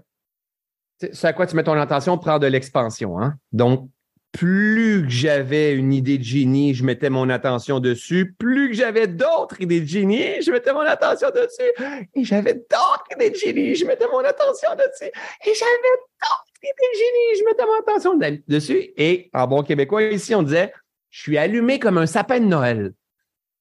c'est 0.98 1.26
à 1.26 1.32
quoi 1.32 1.46
tu 1.46 1.56
mets 1.56 1.64
ton 1.64 1.74
attention, 1.74 2.16
prendre 2.18 2.40
de 2.40 2.46
l'expansion. 2.46 3.20
Hein? 3.20 3.36
Donc, 3.52 3.90
plus 4.34 5.04
que 5.04 5.10
j'avais 5.10 5.74
une 5.74 5.92
idée 5.92 6.18
de 6.18 6.24
génie, 6.24 6.74
je 6.74 6.84
mettais 6.84 7.08
mon 7.08 7.30
attention 7.30 7.78
dessus. 7.78 8.34
Plus 8.36 8.70
que 8.70 8.74
j'avais 8.74 9.06
d'autres 9.06 9.60
idées 9.60 9.80
de 9.80 9.86
génie, 9.86 10.42
je 10.42 10.50
mettais 10.50 10.72
mon 10.72 10.80
attention 10.80 11.28
dessus. 11.30 12.08
Et 12.16 12.24
j'avais 12.24 12.54
d'autres 12.54 13.04
idées 13.12 13.30
de 13.30 13.36
génie, 13.36 13.76
je 13.76 13.86
mettais 13.86 14.08
mon 14.10 14.18
attention 14.18 14.70
dessus. 14.74 15.12
Et 15.46 15.54
j'avais 15.54 15.94
d'autres 16.20 16.52
idées 16.62 16.72
de 16.92 16.98
génie, 16.98 17.38
je 17.38 17.44
mettais 17.44 17.64
mon 17.64 17.78
attention 17.78 18.40
dessus. 18.48 18.92
Et 18.96 19.30
en 19.32 19.46
bon 19.46 19.62
québécois, 19.62 20.02
ici, 20.02 20.34
on 20.34 20.42
disait, 20.42 20.72
je 21.10 21.20
suis 21.20 21.38
allumé 21.38 21.78
comme 21.78 21.98
un 21.98 22.06
sapin 22.06 22.40
de 22.40 22.46
Noël. 22.46 22.92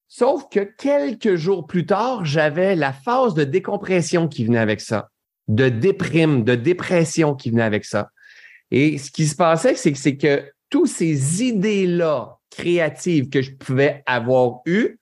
Sauf 0.08 0.48
que 0.50 0.60
quelques 0.60 1.36
jours 1.36 1.68
plus 1.68 1.86
tard, 1.86 2.24
j'avais 2.24 2.74
la 2.74 2.92
phase 2.92 3.34
de 3.34 3.44
décompression 3.44 4.26
qui 4.26 4.44
venait 4.44 4.58
avec 4.58 4.80
ça, 4.80 5.08
de 5.46 5.68
déprime, 5.68 6.42
de 6.42 6.56
dépression 6.56 7.36
qui 7.36 7.50
venait 7.50 7.62
avec 7.62 7.84
ça. 7.84 8.10
Et 8.72 8.98
ce 8.98 9.12
qui 9.12 9.26
se 9.26 9.36
passait, 9.36 9.76
c'est 9.76 10.16
que 10.16 10.50
toutes 10.74 10.88
ces 10.88 11.44
idées-là 11.44 12.36
créatives 12.50 13.28
que 13.28 13.42
je 13.42 13.52
pouvais 13.52 14.02
avoir 14.06 14.58
eues 14.66 14.98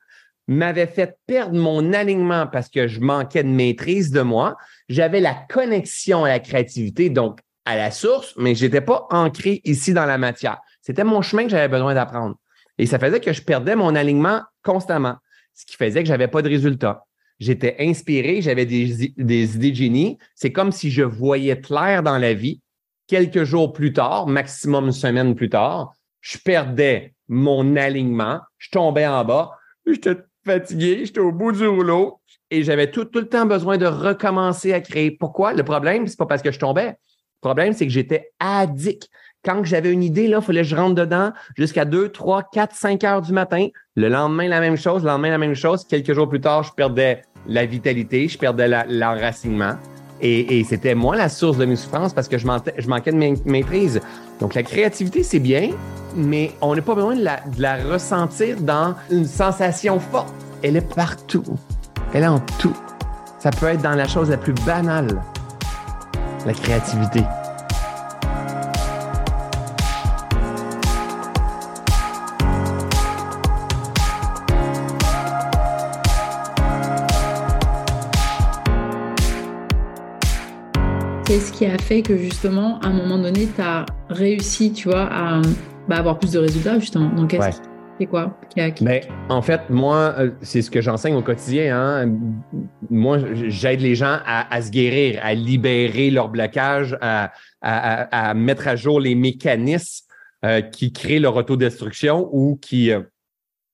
m'avaient 0.47 0.87
fait 0.87 1.17
perdre 1.27 1.59
mon 1.59 1.95
alignement 1.95 2.47
parce 2.47 2.69
que 2.69 2.87
je 2.87 3.01
manquais 3.01 3.43
de 3.43 3.49
maîtrise 3.49 4.11
de 4.11 4.21
moi. 4.21 4.59
J'avais 4.91 5.21
la 5.21 5.33
connexion 5.33 6.27
à 6.27 6.29
la 6.29 6.41
créativité, 6.41 7.09
donc 7.09 7.41
à 7.65 7.79
la 7.79 7.91
source, 7.91 8.35
mais 8.37 8.55
je 8.55 8.67
n'étais 8.67 8.83
pas 8.83 9.07
ancré 9.09 9.63
ici 9.65 9.95
dans 9.95 10.05
la 10.05 10.19
matière. 10.19 10.59
C'était 10.83 11.05
mon 11.05 11.23
chemin 11.23 11.45
que 11.45 11.49
j'avais 11.49 11.69
besoin 11.69 11.95
d'apprendre. 11.95 12.37
Et 12.77 12.85
ça 12.85 12.99
faisait 12.99 13.21
que 13.21 13.33
je 13.33 13.41
perdais 13.41 13.75
mon 13.75 13.95
alignement 13.95 14.43
constamment, 14.63 15.17
ce 15.55 15.65
qui 15.65 15.77
faisait 15.79 16.03
que 16.03 16.09
j'avais 16.09 16.29
pas 16.29 16.43
de 16.43 16.51
résultat. 16.51 17.07
J'étais 17.41 17.77
inspiré, 17.79 18.43
j'avais 18.43 18.67
des, 18.67 19.15
des 19.17 19.57
idées 19.57 19.71
de 19.71 19.77
génie. 19.77 20.19
C'est 20.35 20.53
comme 20.53 20.71
si 20.71 20.91
je 20.91 21.03
voyais 21.03 21.59
clair 21.59 22.03
dans 22.03 22.19
la 22.19 22.35
vie, 22.35 22.61
quelques 23.07 23.45
jours 23.45 23.73
plus 23.73 23.93
tard, 23.93 24.27
maximum 24.27 24.87
une 24.87 24.93
semaine 24.93 25.35
plus 25.35 25.51
tard, 25.51 25.93
je 26.21 26.39
perdais 26.39 27.15
mon 27.29 27.77
alignement, 27.77 28.41
je 28.59 28.71
tombais 28.71 29.07
en 29.07 29.25
bas, 29.25 29.51
j'étais 29.87 30.17
fatigué, 30.45 31.03
j'étais 31.05 31.21
au 31.21 31.33
bout 31.33 31.53
du 31.53 31.67
rouleau 31.67 32.21
et 32.51 32.63
j'avais 32.63 32.91
tout, 32.91 33.09
le 33.15 33.29
temps 33.29 33.47
besoin 33.47 33.79
de 33.79 33.87
recommencer 33.87 34.73
à 34.73 34.81
créer. 34.81 35.11
Pourquoi? 35.11 35.53
Le 35.53 35.63
problème, 35.63 36.07
c'est 36.07 36.19
pas 36.19 36.27
parce 36.27 36.43
que 36.43 36.53
je 36.53 36.59
tombais. 36.59 36.89
Le 36.89 37.49
problème, 37.49 37.73
c'est 37.73 37.87
que 37.87 37.93
j'étais 37.93 38.31
addict. 38.39 39.09
Quand 39.45 39.65
j'avais 39.65 39.93
une 39.93 40.05
idée, 40.05 40.29
là, 40.29 40.39
il 40.41 40.45
fallait 40.45 40.63
que 40.63 40.69
je 40.69 40.77
rentre 40.77 40.95
dedans 40.95 41.33
jusqu'à 41.57 41.85
2, 41.85 42.11
3, 42.11 42.45
4, 42.53 42.77
5 42.77 43.05
heures 43.05 43.23
du 43.23 43.33
matin. 43.33 43.67
Le 43.97 44.09
lendemain, 44.09 44.47
la 44.47 44.61
même 44.61 44.77
chose. 44.77 45.03
Le 45.03 45.09
lendemain, 45.09 45.31
la 45.31 45.39
même 45.39 45.55
chose. 45.55 45.85
Quelques 45.85 46.13
jours 46.13 46.29
plus 46.29 46.41
tard, 46.41 46.63
je 46.63 46.73
perdais 46.73 47.23
la 47.47 47.67
vitalité, 47.67 48.29
je 48.29 48.39
perdais 48.39 48.69
l'enracinement. 48.89 49.75
Et, 50.25 50.65
c'était 50.69 50.95
moi 50.95 51.17
la 51.17 51.29
source 51.29 51.59
de 51.59 51.65
mes 51.65 51.75
souffrances 51.75 52.13
parce 52.15 52.29
que 52.29 52.39
je 52.39 52.47
manquais, 52.47 53.13
de 53.13 53.51
maîtrise. 53.51 54.01
Donc 54.41 54.55
la 54.55 54.63
créativité, 54.63 55.25
c'est 55.25 55.41
bien, 55.41 55.71
mais 56.15 56.53
on 56.61 56.77
n'a 56.77 56.83
pas 56.83 56.95
besoin 56.95 57.17
de 57.17 57.25
la 57.59 57.77
ressentir 57.85 58.61
dans 58.61 58.95
une 59.11 59.27
sensation 59.27 59.99
forte. 59.99 60.33
Elle 60.63 60.77
est 60.77 60.95
partout. 60.95 61.43
Elle 62.15 62.23
est 62.23 62.29
en 62.29 62.41
tout. 62.59 62.77
Ça 63.39 63.51
peut 63.51 63.67
être 63.67 63.83
dans 63.83 63.97
la 63.97 64.07
chose 64.07 64.31
la 64.31 64.37
plus 64.37 64.55
banale, 64.65 65.21
la 66.47 66.53
créativité. 66.53 67.25
Qu'est-ce 81.33 81.51
qui 81.51 81.65
a 81.65 81.79
fait 81.79 82.03
que 82.03 82.19
justement, 82.19 82.79
à 82.81 82.89
un 82.89 82.93
moment 82.93 83.17
donné, 83.17 83.49
tu 83.57 83.63
as 83.63 83.87
réussi, 84.11 84.71
tu 84.71 84.91
vois, 84.91 85.09
à 85.11 85.41
bah, 85.89 85.97
avoir 85.97 86.19
plus 86.19 86.33
de 86.33 86.39
résultats, 86.39 86.79
justement? 86.79 87.09
Donc, 87.09 87.31
qu'est-ce 87.31 87.59
c'est 87.99 88.07
quoi 88.07 88.39
Mais 88.83 89.09
en 89.31 89.41
fait, 89.41 89.63
moi, 89.71 90.15
euh, 90.19 90.31
c'est 90.43 90.61
ce 90.61 90.71
que 90.71 90.83
j'enseigne 90.83 91.15
au 91.15 91.23
quotidien. 91.23 91.75
Hein. 91.75 92.19
Moi, 92.91 93.19
j'aide 93.49 93.81
les 93.81 93.95
gens 93.95 94.19
à, 94.27 94.61
se 94.61 94.71
guérir, 94.71 95.21
à 95.23 95.33
libérer 95.33 96.11
leur 96.11 96.29
blocage, 96.29 96.99
à, 97.01 98.35
mettre 98.35 98.69
à 98.69 98.77
jour 98.77 99.01
les 99.01 99.15
mécanismes 99.15 100.05
euh, 100.45 100.61
qui 100.61 100.93
créent 100.93 101.19
leur 101.19 101.37
autodestruction 101.37 102.29
ou 102.31 102.59
qui, 102.61 102.93
euh, 102.93 103.01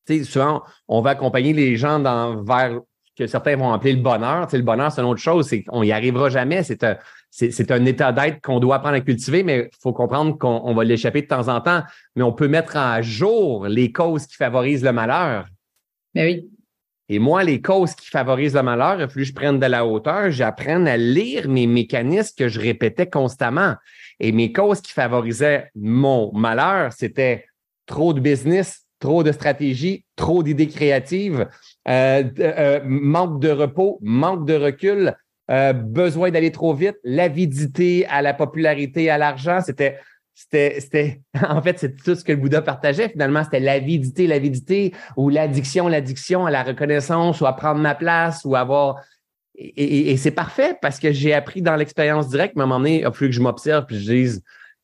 tu 0.06 0.18
sais, 0.18 0.24
souvent, 0.24 0.62
on 0.86 1.00
va 1.00 1.10
accompagner 1.10 1.52
les 1.52 1.76
gens 1.76 1.98
dans, 1.98 2.40
vers 2.44 2.78
que 3.16 3.26
certains 3.26 3.56
vont 3.56 3.72
appeler 3.72 3.94
le 3.94 4.00
bonheur. 4.00 4.46
Tu 4.46 4.52
sais, 4.52 4.58
le 4.58 4.62
bonheur, 4.62 4.92
c'est 4.92 5.00
une 5.00 5.08
autre 5.08 5.20
chose, 5.20 5.48
c'est 5.48 5.64
qu'on 5.64 5.82
n'y 5.82 5.90
arrivera 5.90 6.28
jamais. 6.28 6.62
C'est 6.62 6.84
un, 6.84 6.96
c'est 7.30 7.70
un 7.70 7.84
état 7.84 8.12
d'être 8.12 8.40
qu'on 8.40 8.58
doit 8.58 8.76
apprendre 8.76 8.96
à 8.96 9.00
cultiver, 9.00 9.42
mais 9.42 9.70
il 9.72 9.78
faut 9.80 9.92
comprendre 9.92 10.36
qu'on 10.38 10.74
va 10.74 10.84
l'échapper 10.84 11.22
de 11.22 11.26
temps 11.26 11.48
en 11.48 11.60
temps. 11.60 11.82
Mais 12.16 12.22
on 12.22 12.32
peut 12.32 12.48
mettre 12.48 12.76
à 12.76 13.00
jour 13.02 13.66
les 13.66 13.92
causes 13.92 14.26
qui 14.26 14.36
favorisent 14.36 14.84
le 14.84 14.92
malheur. 14.92 15.46
Ben 16.14 16.24
oui. 16.24 16.50
Et 17.10 17.18
moi, 17.18 17.42
les 17.42 17.62
causes 17.62 17.94
qui 17.94 18.08
favorisent 18.08 18.54
le 18.54 18.62
malheur, 18.62 18.96
il 18.96 19.02
a 19.02 19.08
fallu 19.08 19.24
que 19.24 19.28
je 19.28 19.34
prenne 19.34 19.58
de 19.58 19.66
la 19.66 19.86
hauteur, 19.86 20.30
j'apprenne 20.30 20.86
à 20.86 20.98
lire 20.98 21.48
mes 21.48 21.66
mécanismes 21.66 22.34
que 22.36 22.48
je 22.48 22.60
répétais 22.60 23.08
constamment. 23.08 23.76
Et 24.20 24.32
mes 24.32 24.52
causes 24.52 24.82
qui 24.82 24.92
favorisaient 24.92 25.70
mon 25.74 26.32
malheur, 26.32 26.92
c'était 26.92 27.46
trop 27.86 28.12
de 28.12 28.20
business, 28.20 28.84
trop 29.00 29.22
de 29.22 29.32
stratégie, 29.32 30.04
trop 30.16 30.42
d'idées 30.42 30.68
créatives, 30.68 31.48
euh, 31.88 32.24
euh, 32.40 32.80
manque 32.84 33.40
de 33.40 33.50
repos, 33.50 33.98
manque 34.02 34.44
de 34.44 34.54
recul, 34.54 35.14
euh, 35.50 35.72
besoin 35.72 36.30
d'aller 36.30 36.52
trop 36.52 36.74
vite, 36.74 36.96
l'avidité 37.04 38.06
à 38.06 38.22
la 38.22 38.34
popularité, 38.34 39.10
à 39.10 39.18
l'argent, 39.18 39.60
c'était 39.64 39.98
c'était, 40.38 41.20
en 41.48 41.60
fait, 41.60 41.78
c'est 41.80 41.96
tout 41.96 42.14
ce 42.14 42.22
que 42.22 42.32
le 42.32 42.38
Bouddha 42.38 42.62
partageait. 42.62 43.08
Finalement, 43.08 43.42
c'était 43.42 43.60
l'avidité, 43.60 44.26
l'avidité, 44.28 44.94
ou 45.16 45.30
l'addiction, 45.30 45.88
l'addiction 45.88 46.46
à 46.46 46.50
la 46.50 46.62
reconnaissance, 46.62 47.40
ou 47.40 47.46
à 47.46 47.54
prendre 47.54 47.80
ma 47.80 47.94
place, 47.94 48.42
ou 48.44 48.54
avoir. 48.54 49.02
Et, 49.56 50.16
c'est 50.16 50.30
parfait 50.30 50.78
parce 50.80 51.00
que 51.00 51.10
j'ai 51.10 51.34
appris 51.34 51.60
dans 51.60 51.74
l'expérience 51.74 52.28
directe, 52.28 52.54
mais 52.54 52.62
à 52.62 52.64
un 52.64 52.68
moment 52.68 52.78
donné, 52.78 53.00
il 53.00 53.04
a 53.04 53.10
fallu 53.10 53.30
que 53.30 53.34
je 53.34 53.40
m'observe 53.40 53.86
puis 53.86 53.98
je 53.98 54.12
dise, 54.12 54.42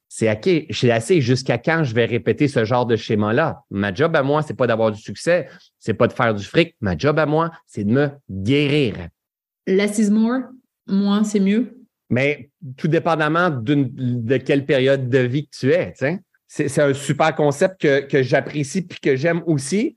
c'est 0.09 0.29
OK, 0.33 0.67
j'ai 0.69 0.91
assez 0.91 1.21
jusqu'à 1.21 1.59
quand 1.59 1.85
je 1.85 1.95
vais 1.95 2.07
répéter 2.07 2.49
ce 2.49 2.65
genre 2.65 2.85
de 2.85 2.97
schéma-là? 2.97 3.63
Ma 3.71 3.95
job 3.95 4.17
à 4.17 4.25
moi, 4.25 4.43
c'est 4.43 4.55
pas 4.55 4.67
d'avoir 4.67 4.91
du 4.91 5.01
succès, 5.01 5.49
c'est 5.79 5.95
pas 5.95 6.09
de 6.09 6.13
faire 6.13 6.35
du 6.35 6.45
fric. 6.45 6.75
Ma 6.81 6.99
job 6.99 7.21
à 7.21 7.27
moi, 7.27 7.53
c'est 7.69 7.85
de 7.85 7.93
me 7.93 8.11
guérir. 8.29 8.95
Less 9.67 9.99
is 9.99 10.11
more, 10.11 10.41
moins 10.87 11.25
c'est 11.25 11.41
mieux. 11.41 11.87
Mais 12.11 12.51
tout 12.77 12.89
dépendamment 12.89 13.51
de 13.51 14.37
quelle 14.37 14.67
période 14.67 15.09
de 15.09 15.19
vie 15.19 15.47
que 15.47 15.57
tu 15.59 15.73
es. 15.73 15.95
C'est 16.47 16.79
un 16.79 16.95
super 16.95 17.35
concept 17.35 17.81
que, 17.81 18.01
que 18.01 18.23
j'apprécie 18.23 18.83
puis 18.83 19.01
que 19.01 19.17
j'aime 19.17 19.43
aussi. 19.47 19.97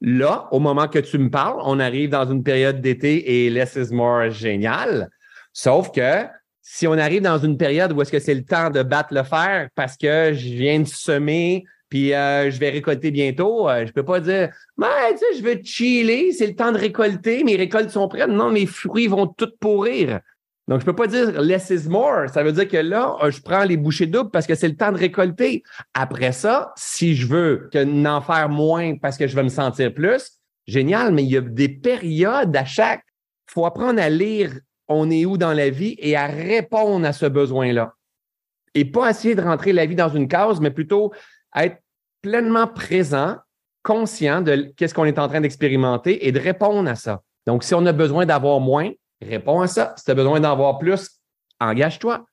Là, 0.00 0.48
au 0.50 0.58
moment 0.58 0.88
que 0.88 0.98
tu 0.98 1.18
me 1.18 1.30
parles, 1.30 1.58
on 1.64 1.80
arrive 1.80 2.10
dans 2.10 2.30
une 2.30 2.42
période 2.42 2.80
d'été 2.80 3.46
et 3.46 3.50
less 3.50 3.76
is 3.76 3.94
more 3.94 4.30
génial. 4.30 5.08
Sauf 5.52 5.90
que 5.90 6.26
si 6.60 6.86
on 6.86 6.98
arrive 6.98 7.22
dans 7.22 7.38
une 7.38 7.56
période 7.56 7.92
où 7.92 8.02
est-ce 8.02 8.12
que 8.12 8.18
c'est 8.18 8.34
le 8.34 8.44
temps 8.44 8.68
de 8.70 8.82
battre 8.82 9.14
le 9.14 9.22
fer 9.22 9.68
parce 9.74 9.96
que 9.96 10.34
je 10.34 10.48
viens 10.48 10.80
de 10.80 10.86
semer 10.86 11.64
puis 11.88 12.14
euh, 12.14 12.50
je 12.50 12.58
vais 12.58 12.70
récolter 12.70 13.10
bientôt, 13.10 13.68
euh, 13.68 13.86
je 13.86 13.92
peux 13.92 14.04
pas 14.04 14.20
dire 14.20 14.50
mais 14.76 15.12
tu 15.12 15.18
sais 15.18 15.38
je 15.38 15.42
veux 15.42 15.60
chiller, 15.62 16.32
c'est 16.32 16.46
le 16.46 16.54
temps 16.54 16.72
de 16.72 16.78
récolter, 16.78 17.44
mes 17.44 17.56
récoltes 17.56 17.90
sont 17.90 18.08
prêtes. 18.08 18.28
Non, 18.28 18.50
mes 18.50 18.66
fruits 18.66 19.06
vont 19.06 19.26
tout 19.26 19.50
pourrir. 19.60 20.20
Donc, 20.68 20.80
je 20.80 20.84
peux 20.84 20.96
pas 20.96 21.06
dire 21.06 21.40
less 21.40 21.70
is 21.70 21.88
more. 21.88 22.28
Ça 22.28 22.42
veut 22.42 22.50
dire 22.50 22.66
que 22.66 22.76
là, 22.76 23.16
euh, 23.22 23.30
je 23.30 23.40
prends 23.40 23.62
les 23.62 23.76
bouchées 23.76 24.06
doubles 24.06 24.30
parce 24.30 24.48
que 24.48 24.56
c'est 24.56 24.66
le 24.66 24.76
temps 24.76 24.90
de 24.90 24.98
récolter. 24.98 25.62
Après 25.94 26.32
ça, 26.32 26.72
si 26.76 27.14
je 27.14 27.26
veux 27.28 27.70
n'en 27.72 28.20
faire 28.20 28.48
moins 28.48 28.96
parce 28.96 29.16
que 29.16 29.28
je 29.28 29.36
veux 29.36 29.44
me 29.44 29.48
sentir 29.48 29.94
plus, 29.94 30.40
génial, 30.66 31.14
mais 31.14 31.22
il 31.22 31.30
y 31.30 31.36
a 31.36 31.40
des 31.40 31.68
périodes 31.68 32.54
à 32.56 32.64
chaque. 32.64 33.04
faut 33.48 33.64
apprendre 33.64 34.00
à 34.00 34.10
lire 34.10 34.52
on 34.88 35.10
est 35.10 35.24
où 35.24 35.36
dans 35.36 35.52
la 35.52 35.70
vie 35.70 35.96
et 35.98 36.16
à 36.16 36.26
répondre 36.26 37.06
à 37.06 37.12
ce 37.12 37.26
besoin-là. 37.26 37.94
Et 38.74 38.84
pas 38.84 39.10
essayer 39.10 39.34
de 39.34 39.40
rentrer 39.40 39.72
la 39.72 39.86
vie 39.86 39.96
dans 39.96 40.08
une 40.08 40.28
case, 40.28 40.60
mais 40.60 40.70
plutôt 40.70 41.12
être 41.54 41.78
pleinement 42.22 42.66
présent, 42.66 43.36
conscient 43.82 44.40
de 44.40 44.72
qu'est-ce 44.76 44.94
qu'on 44.94 45.04
est 45.04 45.18
en 45.18 45.28
train 45.28 45.40
d'expérimenter 45.40 46.26
et 46.26 46.32
de 46.32 46.40
répondre 46.40 46.88
à 46.88 46.96
ça. 46.96 47.22
Donc, 47.46 47.62
si 47.62 47.74
on 47.74 47.86
a 47.86 47.92
besoin 47.92 48.26
d'avoir 48.26 48.58
moins, 48.60 48.90
réponds 49.22 49.60
à 49.60 49.68
ça. 49.68 49.94
Si 49.96 50.04
tu 50.04 50.10
as 50.10 50.14
besoin 50.14 50.40
d'en 50.40 50.52
avoir 50.52 50.78
plus, 50.78 51.20
engage-toi. 51.60 52.26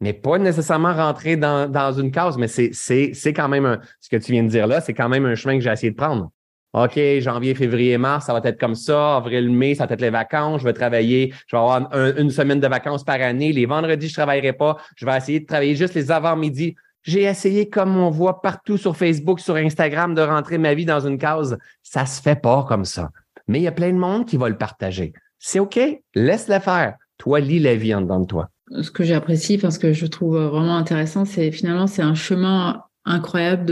Mais 0.00 0.12
pas 0.12 0.38
nécessairement 0.38 0.94
rentrer 0.94 1.36
dans, 1.36 1.70
dans 1.70 1.92
une 1.92 2.10
case, 2.10 2.36
mais 2.36 2.48
c'est 2.48 3.32
quand 3.32 3.48
même 3.48 3.80
ce 4.00 4.08
que 4.08 4.16
tu 4.16 4.32
viens 4.32 4.42
de 4.42 4.48
dire 4.48 4.66
là, 4.66 4.80
c'est 4.80 4.94
quand 4.94 5.08
même 5.08 5.24
un 5.26 5.34
chemin 5.34 5.54
que 5.54 5.64
j'ai 5.64 5.70
essayé 5.70 5.90
de 5.90 5.96
prendre. 5.96 6.30
OK, 6.74 6.98
janvier, 7.20 7.54
février, 7.54 7.96
mars, 7.98 8.26
ça 8.26 8.32
va 8.32 8.40
être 8.42 8.58
comme 8.58 8.74
ça. 8.74 9.16
Avril, 9.16 9.48
mai, 9.48 9.76
ça 9.76 9.86
va 9.86 9.94
être 9.94 10.00
les 10.00 10.10
vacances. 10.10 10.60
Je 10.60 10.66
vais 10.66 10.72
travailler. 10.72 11.32
Je 11.46 11.54
vais 11.54 11.60
avoir 11.60 11.88
une 12.18 12.30
semaine 12.30 12.58
de 12.58 12.66
vacances 12.66 13.04
par 13.04 13.20
année. 13.20 13.52
Les 13.52 13.64
vendredis, 13.64 14.08
je 14.08 14.14
travaillerai 14.14 14.54
pas. 14.54 14.76
Je 14.96 15.06
vais 15.06 15.16
essayer 15.16 15.38
de 15.38 15.46
travailler 15.46 15.76
juste 15.76 15.94
les 15.94 16.10
avant-midi. 16.10 16.74
J'ai 17.04 17.22
essayé, 17.22 17.68
comme 17.68 17.96
on 17.96 18.10
voit 18.10 18.42
partout 18.42 18.76
sur 18.76 18.96
Facebook, 18.96 19.38
sur 19.38 19.54
Instagram, 19.56 20.14
de 20.14 20.22
rentrer 20.22 20.58
ma 20.58 20.74
vie 20.74 20.84
dans 20.84 21.06
une 21.06 21.18
case. 21.18 21.56
Ça 21.82 22.06
se 22.06 22.20
fait 22.20 22.40
pas 22.40 22.64
comme 22.68 22.84
ça. 22.84 23.10
Mais 23.46 23.60
il 23.60 23.62
y 23.62 23.68
a 23.68 23.72
plein 23.72 23.92
de 23.92 23.98
monde 23.98 24.26
qui 24.26 24.36
va 24.36 24.48
le 24.48 24.58
partager. 24.58 25.12
C'est 25.38 25.60
OK. 25.60 25.78
Laisse-le 26.14 26.58
faire. 26.58 26.96
Toi, 27.18 27.40
lis 27.40 27.60
la 27.60 27.76
vie 27.76 27.94
en 27.94 28.00
dedans 28.00 28.20
de 28.20 28.26
toi. 28.26 28.50
Ce 28.80 28.90
que 28.90 29.04
j'apprécie, 29.04 29.58
parce 29.58 29.78
que 29.78 29.92
je 29.92 30.06
trouve 30.06 30.38
vraiment 30.38 30.76
intéressant, 30.76 31.24
c'est 31.24 31.52
finalement, 31.52 31.86
c'est 31.86 32.02
un 32.02 32.14
chemin 32.14 32.82
incroyable 33.04 33.66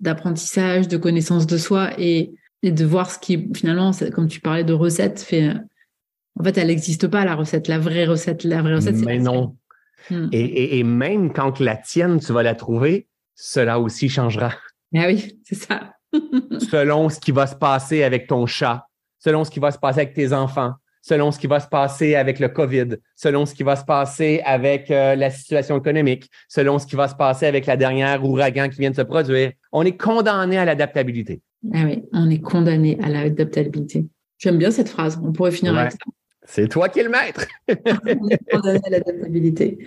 d'apprentissage, 0.00 0.88
de 0.88 0.96
connaissance 0.96 1.46
de 1.46 1.56
soi 1.56 1.90
et 1.98 2.34
et 2.62 2.70
de 2.70 2.84
voir 2.84 3.10
ce 3.10 3.18
qui 3.18 3.50
finalement, 3.54 3.90
comme 4.12 4.28
tu 4.28 4.40
parlais 4.40 4.64
de 4.64 4.72
recette, 4.72 5.20
fait. 5.20 5.52
En 6.38 6.44
fait, 6.44 6.56
elle 6.56 6.68
n'existe 6.68 7.08
pas 7.08 7.24
la 7.24 7.34
recette, 7.34 7.68
la 7.68 7.78
vraie 7.78 8.06
recette, 8.06 8.44
la 8.44 8.62
vraie 8.62 8.76
recette. 8.76 8.96
Mais 9.04 9.18
non. 9.18 9.56
Hmm. 10.10 10.28
Et, 10.32 10.78
et, 10.78 10.84
même 10.84 11.32
quand 11.32 11.60
la 11.60 11.76
tienne, 11.76 12.20
tu 12.20 12.32
vas 12.32 12.42
la 12.42 12.54
trouver, 12.54 13.08
cela 13.34 13.80
aussi 13.80 14.08
changera. 14.08 14.52
Ah 14.94 15.06
oui, 15.06 15.38
c'est 15.44 15.54
ça. 15.54 15.94
selon 16.70 17.08
ce 17.08 17.18
qui 17.18 17.32
va 17.32 17.46
se 17.46 17.54
passer 17.54 18.02
avec 18.02 18.26
ton 18.26 18.46
chat, 18.46 18.86
selon 19.18 19.44
ce 19.44 19.50
qui 19.50 19.60
va 19.60 19.70
se 19.70 19.78
passer 19.78 20.00
avec 20.00 20.14
tes 20.14 20.32
enfants, 20.32 20.74
selon 21.02 21.32
ce 21.32 21.38
qui 21.38 21.46
va 21.46 21.60
se 21.60 21.66
passer 21.66 22.14
avec 22.14 22.38
le 22.38 22.48
COVID, 22.48 22.96
selon 23.16 23.44
ce 23.44 23.54
qui 23.54 23.62
va 23.62 23.76
se 23.76 23.84
passer 23.84 24.40
avec 24.44 24.90
euh, 24.90 25.16
la 25.16 25.30
situation 25.30 25.78
économique, 25.78 26.30
selon 26.48 26.78
ce 26.78 26.86
qui 26.86 26.96
va 26.96 27.08
se 27.08 27.14
passer 27.14 27.46
avec 27.46 27.66
la 27.66 27.76
dernière 27.76 28.24
ouragan 28.24 28.68
qui 28.68 28.80
vient 28.80 28.90
de 28.90 28.96
se 28.96 29.02
produire. 29.02 29.52
On 29.72 29.84
est 29.84 29.96
condamné 29.96 30.58
à 30.58 30.64
l'adaptabilité. 30.64 31.42
Ah 31.74 31.82
oui, 31.84 32.04
on 32.12 32.30
est 32.30 32.40
condamné 32.40 32.98
à 33.02 33.08
l'adaptabilité. 33.08 34.06
J'aime 34.38 34.58
bien 34.58 34.70
cette 34.70 34.88
phrase. 34.88 35.20
On 35.22 35.32
pourrait 35.32 35.52
finir 35.52 35.76
avec 35.76 35.92
ça. 35.92 35.98
C'est 36.44 36.68
toi 36.68 36.88
qui 36.88 37.00
es 37.00 37.04
le 37.04 37.10
maître. 37.10 37.46
on 37.68 38.90
l'adaptabilité. 38.90 39.78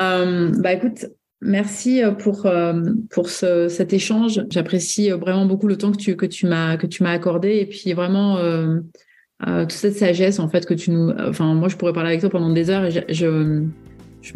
Euh, 0.00 0.50
bah 0.58 0.72
écoute, 0.72 1.06
merci 1.40 2.02
euh, 2.02 2.10
pour 2.10 2.46
euh, 2.46 2.82
pour 3.10 3.28
ce, 3.30 3.68
cet 3.68 3.92
échange. 3.92 4.42
J'apprécie 4.50 5.10
vraiment 5.10 5.46
beaucoup 5.46 5.66
le 5.66 5.78
temps 5.78 5.92
que 5.92 5.96
tu 5.96 6.16
que 6.16 6.26
tu 6.26 6.46
m'as 6.46 6.76
que 6.76 6.86
tu 6.86 7.02
m'as 7.02 7.12
accordé 7.12 7.56
et 7.56 7.66
puis 7.66 7.92
vraiment 7.94 8.38
toute 9.40 9.72
cette 9.72 9.96
sagesse 9.96 10.38
en 10.38 10.48
fait 10.48 10.66
que 10.66 10.74
tu 10.74 10.90
nous. 10.90 11.10
Enfin, 11.10 11.54
moi, 11.54 11.68
je 11.68 11.76
pourrais 11.76 11.92
parler 11.92 12.10
avec 12.10 12.20
toi 12.20 12.30
pendant 12.30 12.50
des 12.50 12.70
heures. 12.70 12.84
Et 12.84 12.90
je 13.08 13.64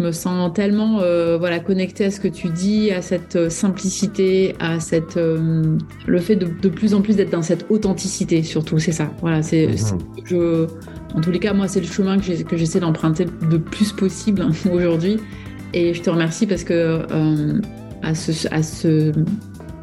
me 0.03 0.13
sens 0.13 0.53
tellement 0.53 1.01
euh, 1.01 1.39
voilà 1.39 1.61
connectée 1.61 2.05
à 2.05 2.11
ce 2.11 2.21
que 2.21 2.29
tu 2.29 2.49
dis, 2.51 2.91
à 2.91 3.01
cette 3.01 3.37
euh, 3.37 3.49
simplicité, 3.49 4.55
à 4.61 4.81
cette 4.81 5.17
euh, 5.17 5.79
le 6.07 6.19
fait 6.19 6.37
de, 6.37 6.47
de, 6.47 6.69
plus 6.69 6.93
en 6.93 7.01
plus 7.01 7.17
d'être 7.17 7.31
dans 7.31 7.43
cette 7.43 7.65
authenticité 7.71 8.43
surtout, 8.43 8.79
c'est 8.79 8.93
ça. 8.93 9.11
Voilà, 9.23 9.43
c'est 9.43 9.67
mhm. 9.67 9.99
je 10.25 10.67
en 11.15 11.21
tous 11.23 11.31
les 11.31 11.39
cas 11.39 11.55
moi 11.55 11.69
c'est 11.69 11.81
le 11.81 11.87
chemin 11.87 12.19
que 12.19 12.57
j'essaie 12.57 12.81
d'emprunter 12.81 13.25
le 13.51 13.59
plus 13.59 13.93
possible 13.93 14.47
aujourd'hui 14.71 15.17
et 15.73 15.95
je 15.95 16.03
te 16.03 16.11
remercie 16.11 16.47
parce 16.47 16.65
que 16.65 17.03
à 18.03 18.15
ce 18.15 18.47
à 18.53 18.63
ce 18.63 19.13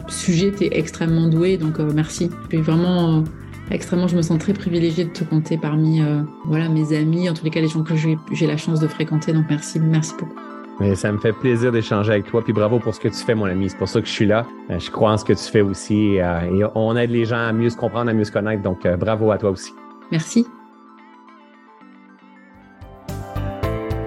sujet 0.07 0.51
tu 0.55 0.65
es 0.65 0.69
extrêmement 0.77 1.27
doué 1.27 1.57
donc 1.57 1.79
merci. 1.79 2.29
Puis 2.49 2.61
vraiment 2.61 3.23
extrêmement, 3.71 4.07
je 4.07 4.15
me 4.15 4.21
sens 4.21 4.37
très 4.39 4.53
privilégiée 4.53 5.05
de 5.05 5.09
te 5.09 5.23
compter 5.23 5.57
parmi 5.57 6.01
euh, 6.01 6.21
voilà 6.45 6.69
mes 6.69 6.95
amis, 6.95 7.29
en 7.29 7.33
tous 7.33 7.45
les 7.45 7.49
cas 7.49 7.61
les 7.61 7.67
gens 7.67 7.83
que 7.83 7.95
j'ai 7.95 8.47
la 8.47 8.57
chance 8.57 8.79
de 8.79 8.87
fréquenter. 8.87 9.33
Donc 9.33 9.45
merci, 9.49 9.79
merci 9.79 10.13
beaucoup. 10.19 10.35
Mais 10.79 10.93
ça 10.95 11.11
me 11.11 11.17
fait 11.17 11.31
plaisir 11.31 11.71
d'échanger 11.71 12.11
avec 12.11 12.25
toi, 12.25 12.43
puis 12.43 12.51
bravo 12.51 12.79
pour 12.79 12.93
ce 12.93 12.99
que 12.99 13.07
tu 13.07 13.15
fais, 13.15 13.33
mon 13.33 13.45
ami. 13.45 13.69
C'est 13.69 13.77
pour 13.77 13.87
ça 13.87 14.01
que 14.01 14.07
je 14.07 14.11
suis 14.11 14.25
là. 14.25 14.45
Euh, 14.69 14.79
je 14.79 14.91
crois 14.91 15.13
en 15.13 15.17
ce 15.17 15.23
que 15.23 15.33
tu 15.33 15.43
fais 15.43 15.61
aussi, 15.61 16.19
euh, 16.19 16.41
et 16.41 16.65
on 16.75 16.95
aide 16.97 17.11
les 17.11 17.25
gens 17.25 17.47
à 17.47 17.53
mieux 17.53 17.69
se 17.69 17.77
comprendre, 17.77 18.09
à 18.11 18.13
mieux 18.13 18.25
se 18.25 18.31
connaître. 18.31 18.61
Donc 18.61 18.85
bravo 18.99 19.31
à 19.31 19.37
toi 19.37 19.51
aussi. 19.51 19.71
Merci. 20.11 20.45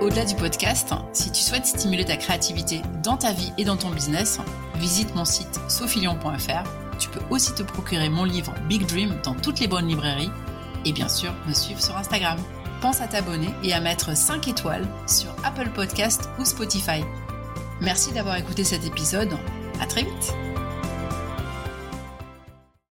Au-delà 0.01 0.25
du 0.25 0.35
podcast, 0.37 0.95
si 1.13 1.31
tu 1.33 1.41
souhaites 1.41 1.67
stimuler 1.67 2.05
ta 2.05 2.17
créativité 2.17 2.81
dans 3.03 3.17
ta 3.17 3.33
vie 3.33 3.53
et 3.59 3.65
dans 3.65 3.77
ton 3.77 3.91
business, 3.91 4.41
visite 4.77 5.15
mon 5.15 5.25
site 5.25 5.61
sophilion.fr 5.69 6.88
tu 6.99 7.09
peux 7.09 7.21
aussi 7.31 7.55
te 7.55 7.63
procurer 7.63 8.09
mon 8.09 8.25
livre 8.25 8.55
Big 8.69 8.87
Dream 8.87 9.17
dans 9.25 9.35
toutes 9.35 9.61
les 9.61 9.69
bonnes 9.69 9.89
librairies 9.89 10.31
et 10.85 10.93
bien 10.93 11.09
sûr 11.09 11.33
me 11.47 11.55
suivre 11.55 11.83
sur 11.83 11.97
Instagram. 11.97 12.39
Pense 12.81 13.01
à 13.01 13.09
t'abonner 13.09 13.51
et 13.63 13.73
à 13.73 13.81
mettre 13.81 14.17
5 14.17 14.49
étoiles 14.49 14.87
sur 15.07 15.35
Apple 15.45 15.71
Podcast 15.75 16.29
ou 16.39 16.45
Spotify. 16.45 17.03
Merci 17.81 18.13
d'avoir 18.13 18.37
écouté 18.37 18.65
cet 18.65 18.85
épisode. 18.85 19.37
À 19.81 19.87
très 19.87 20.03
vite! 20.03 20.68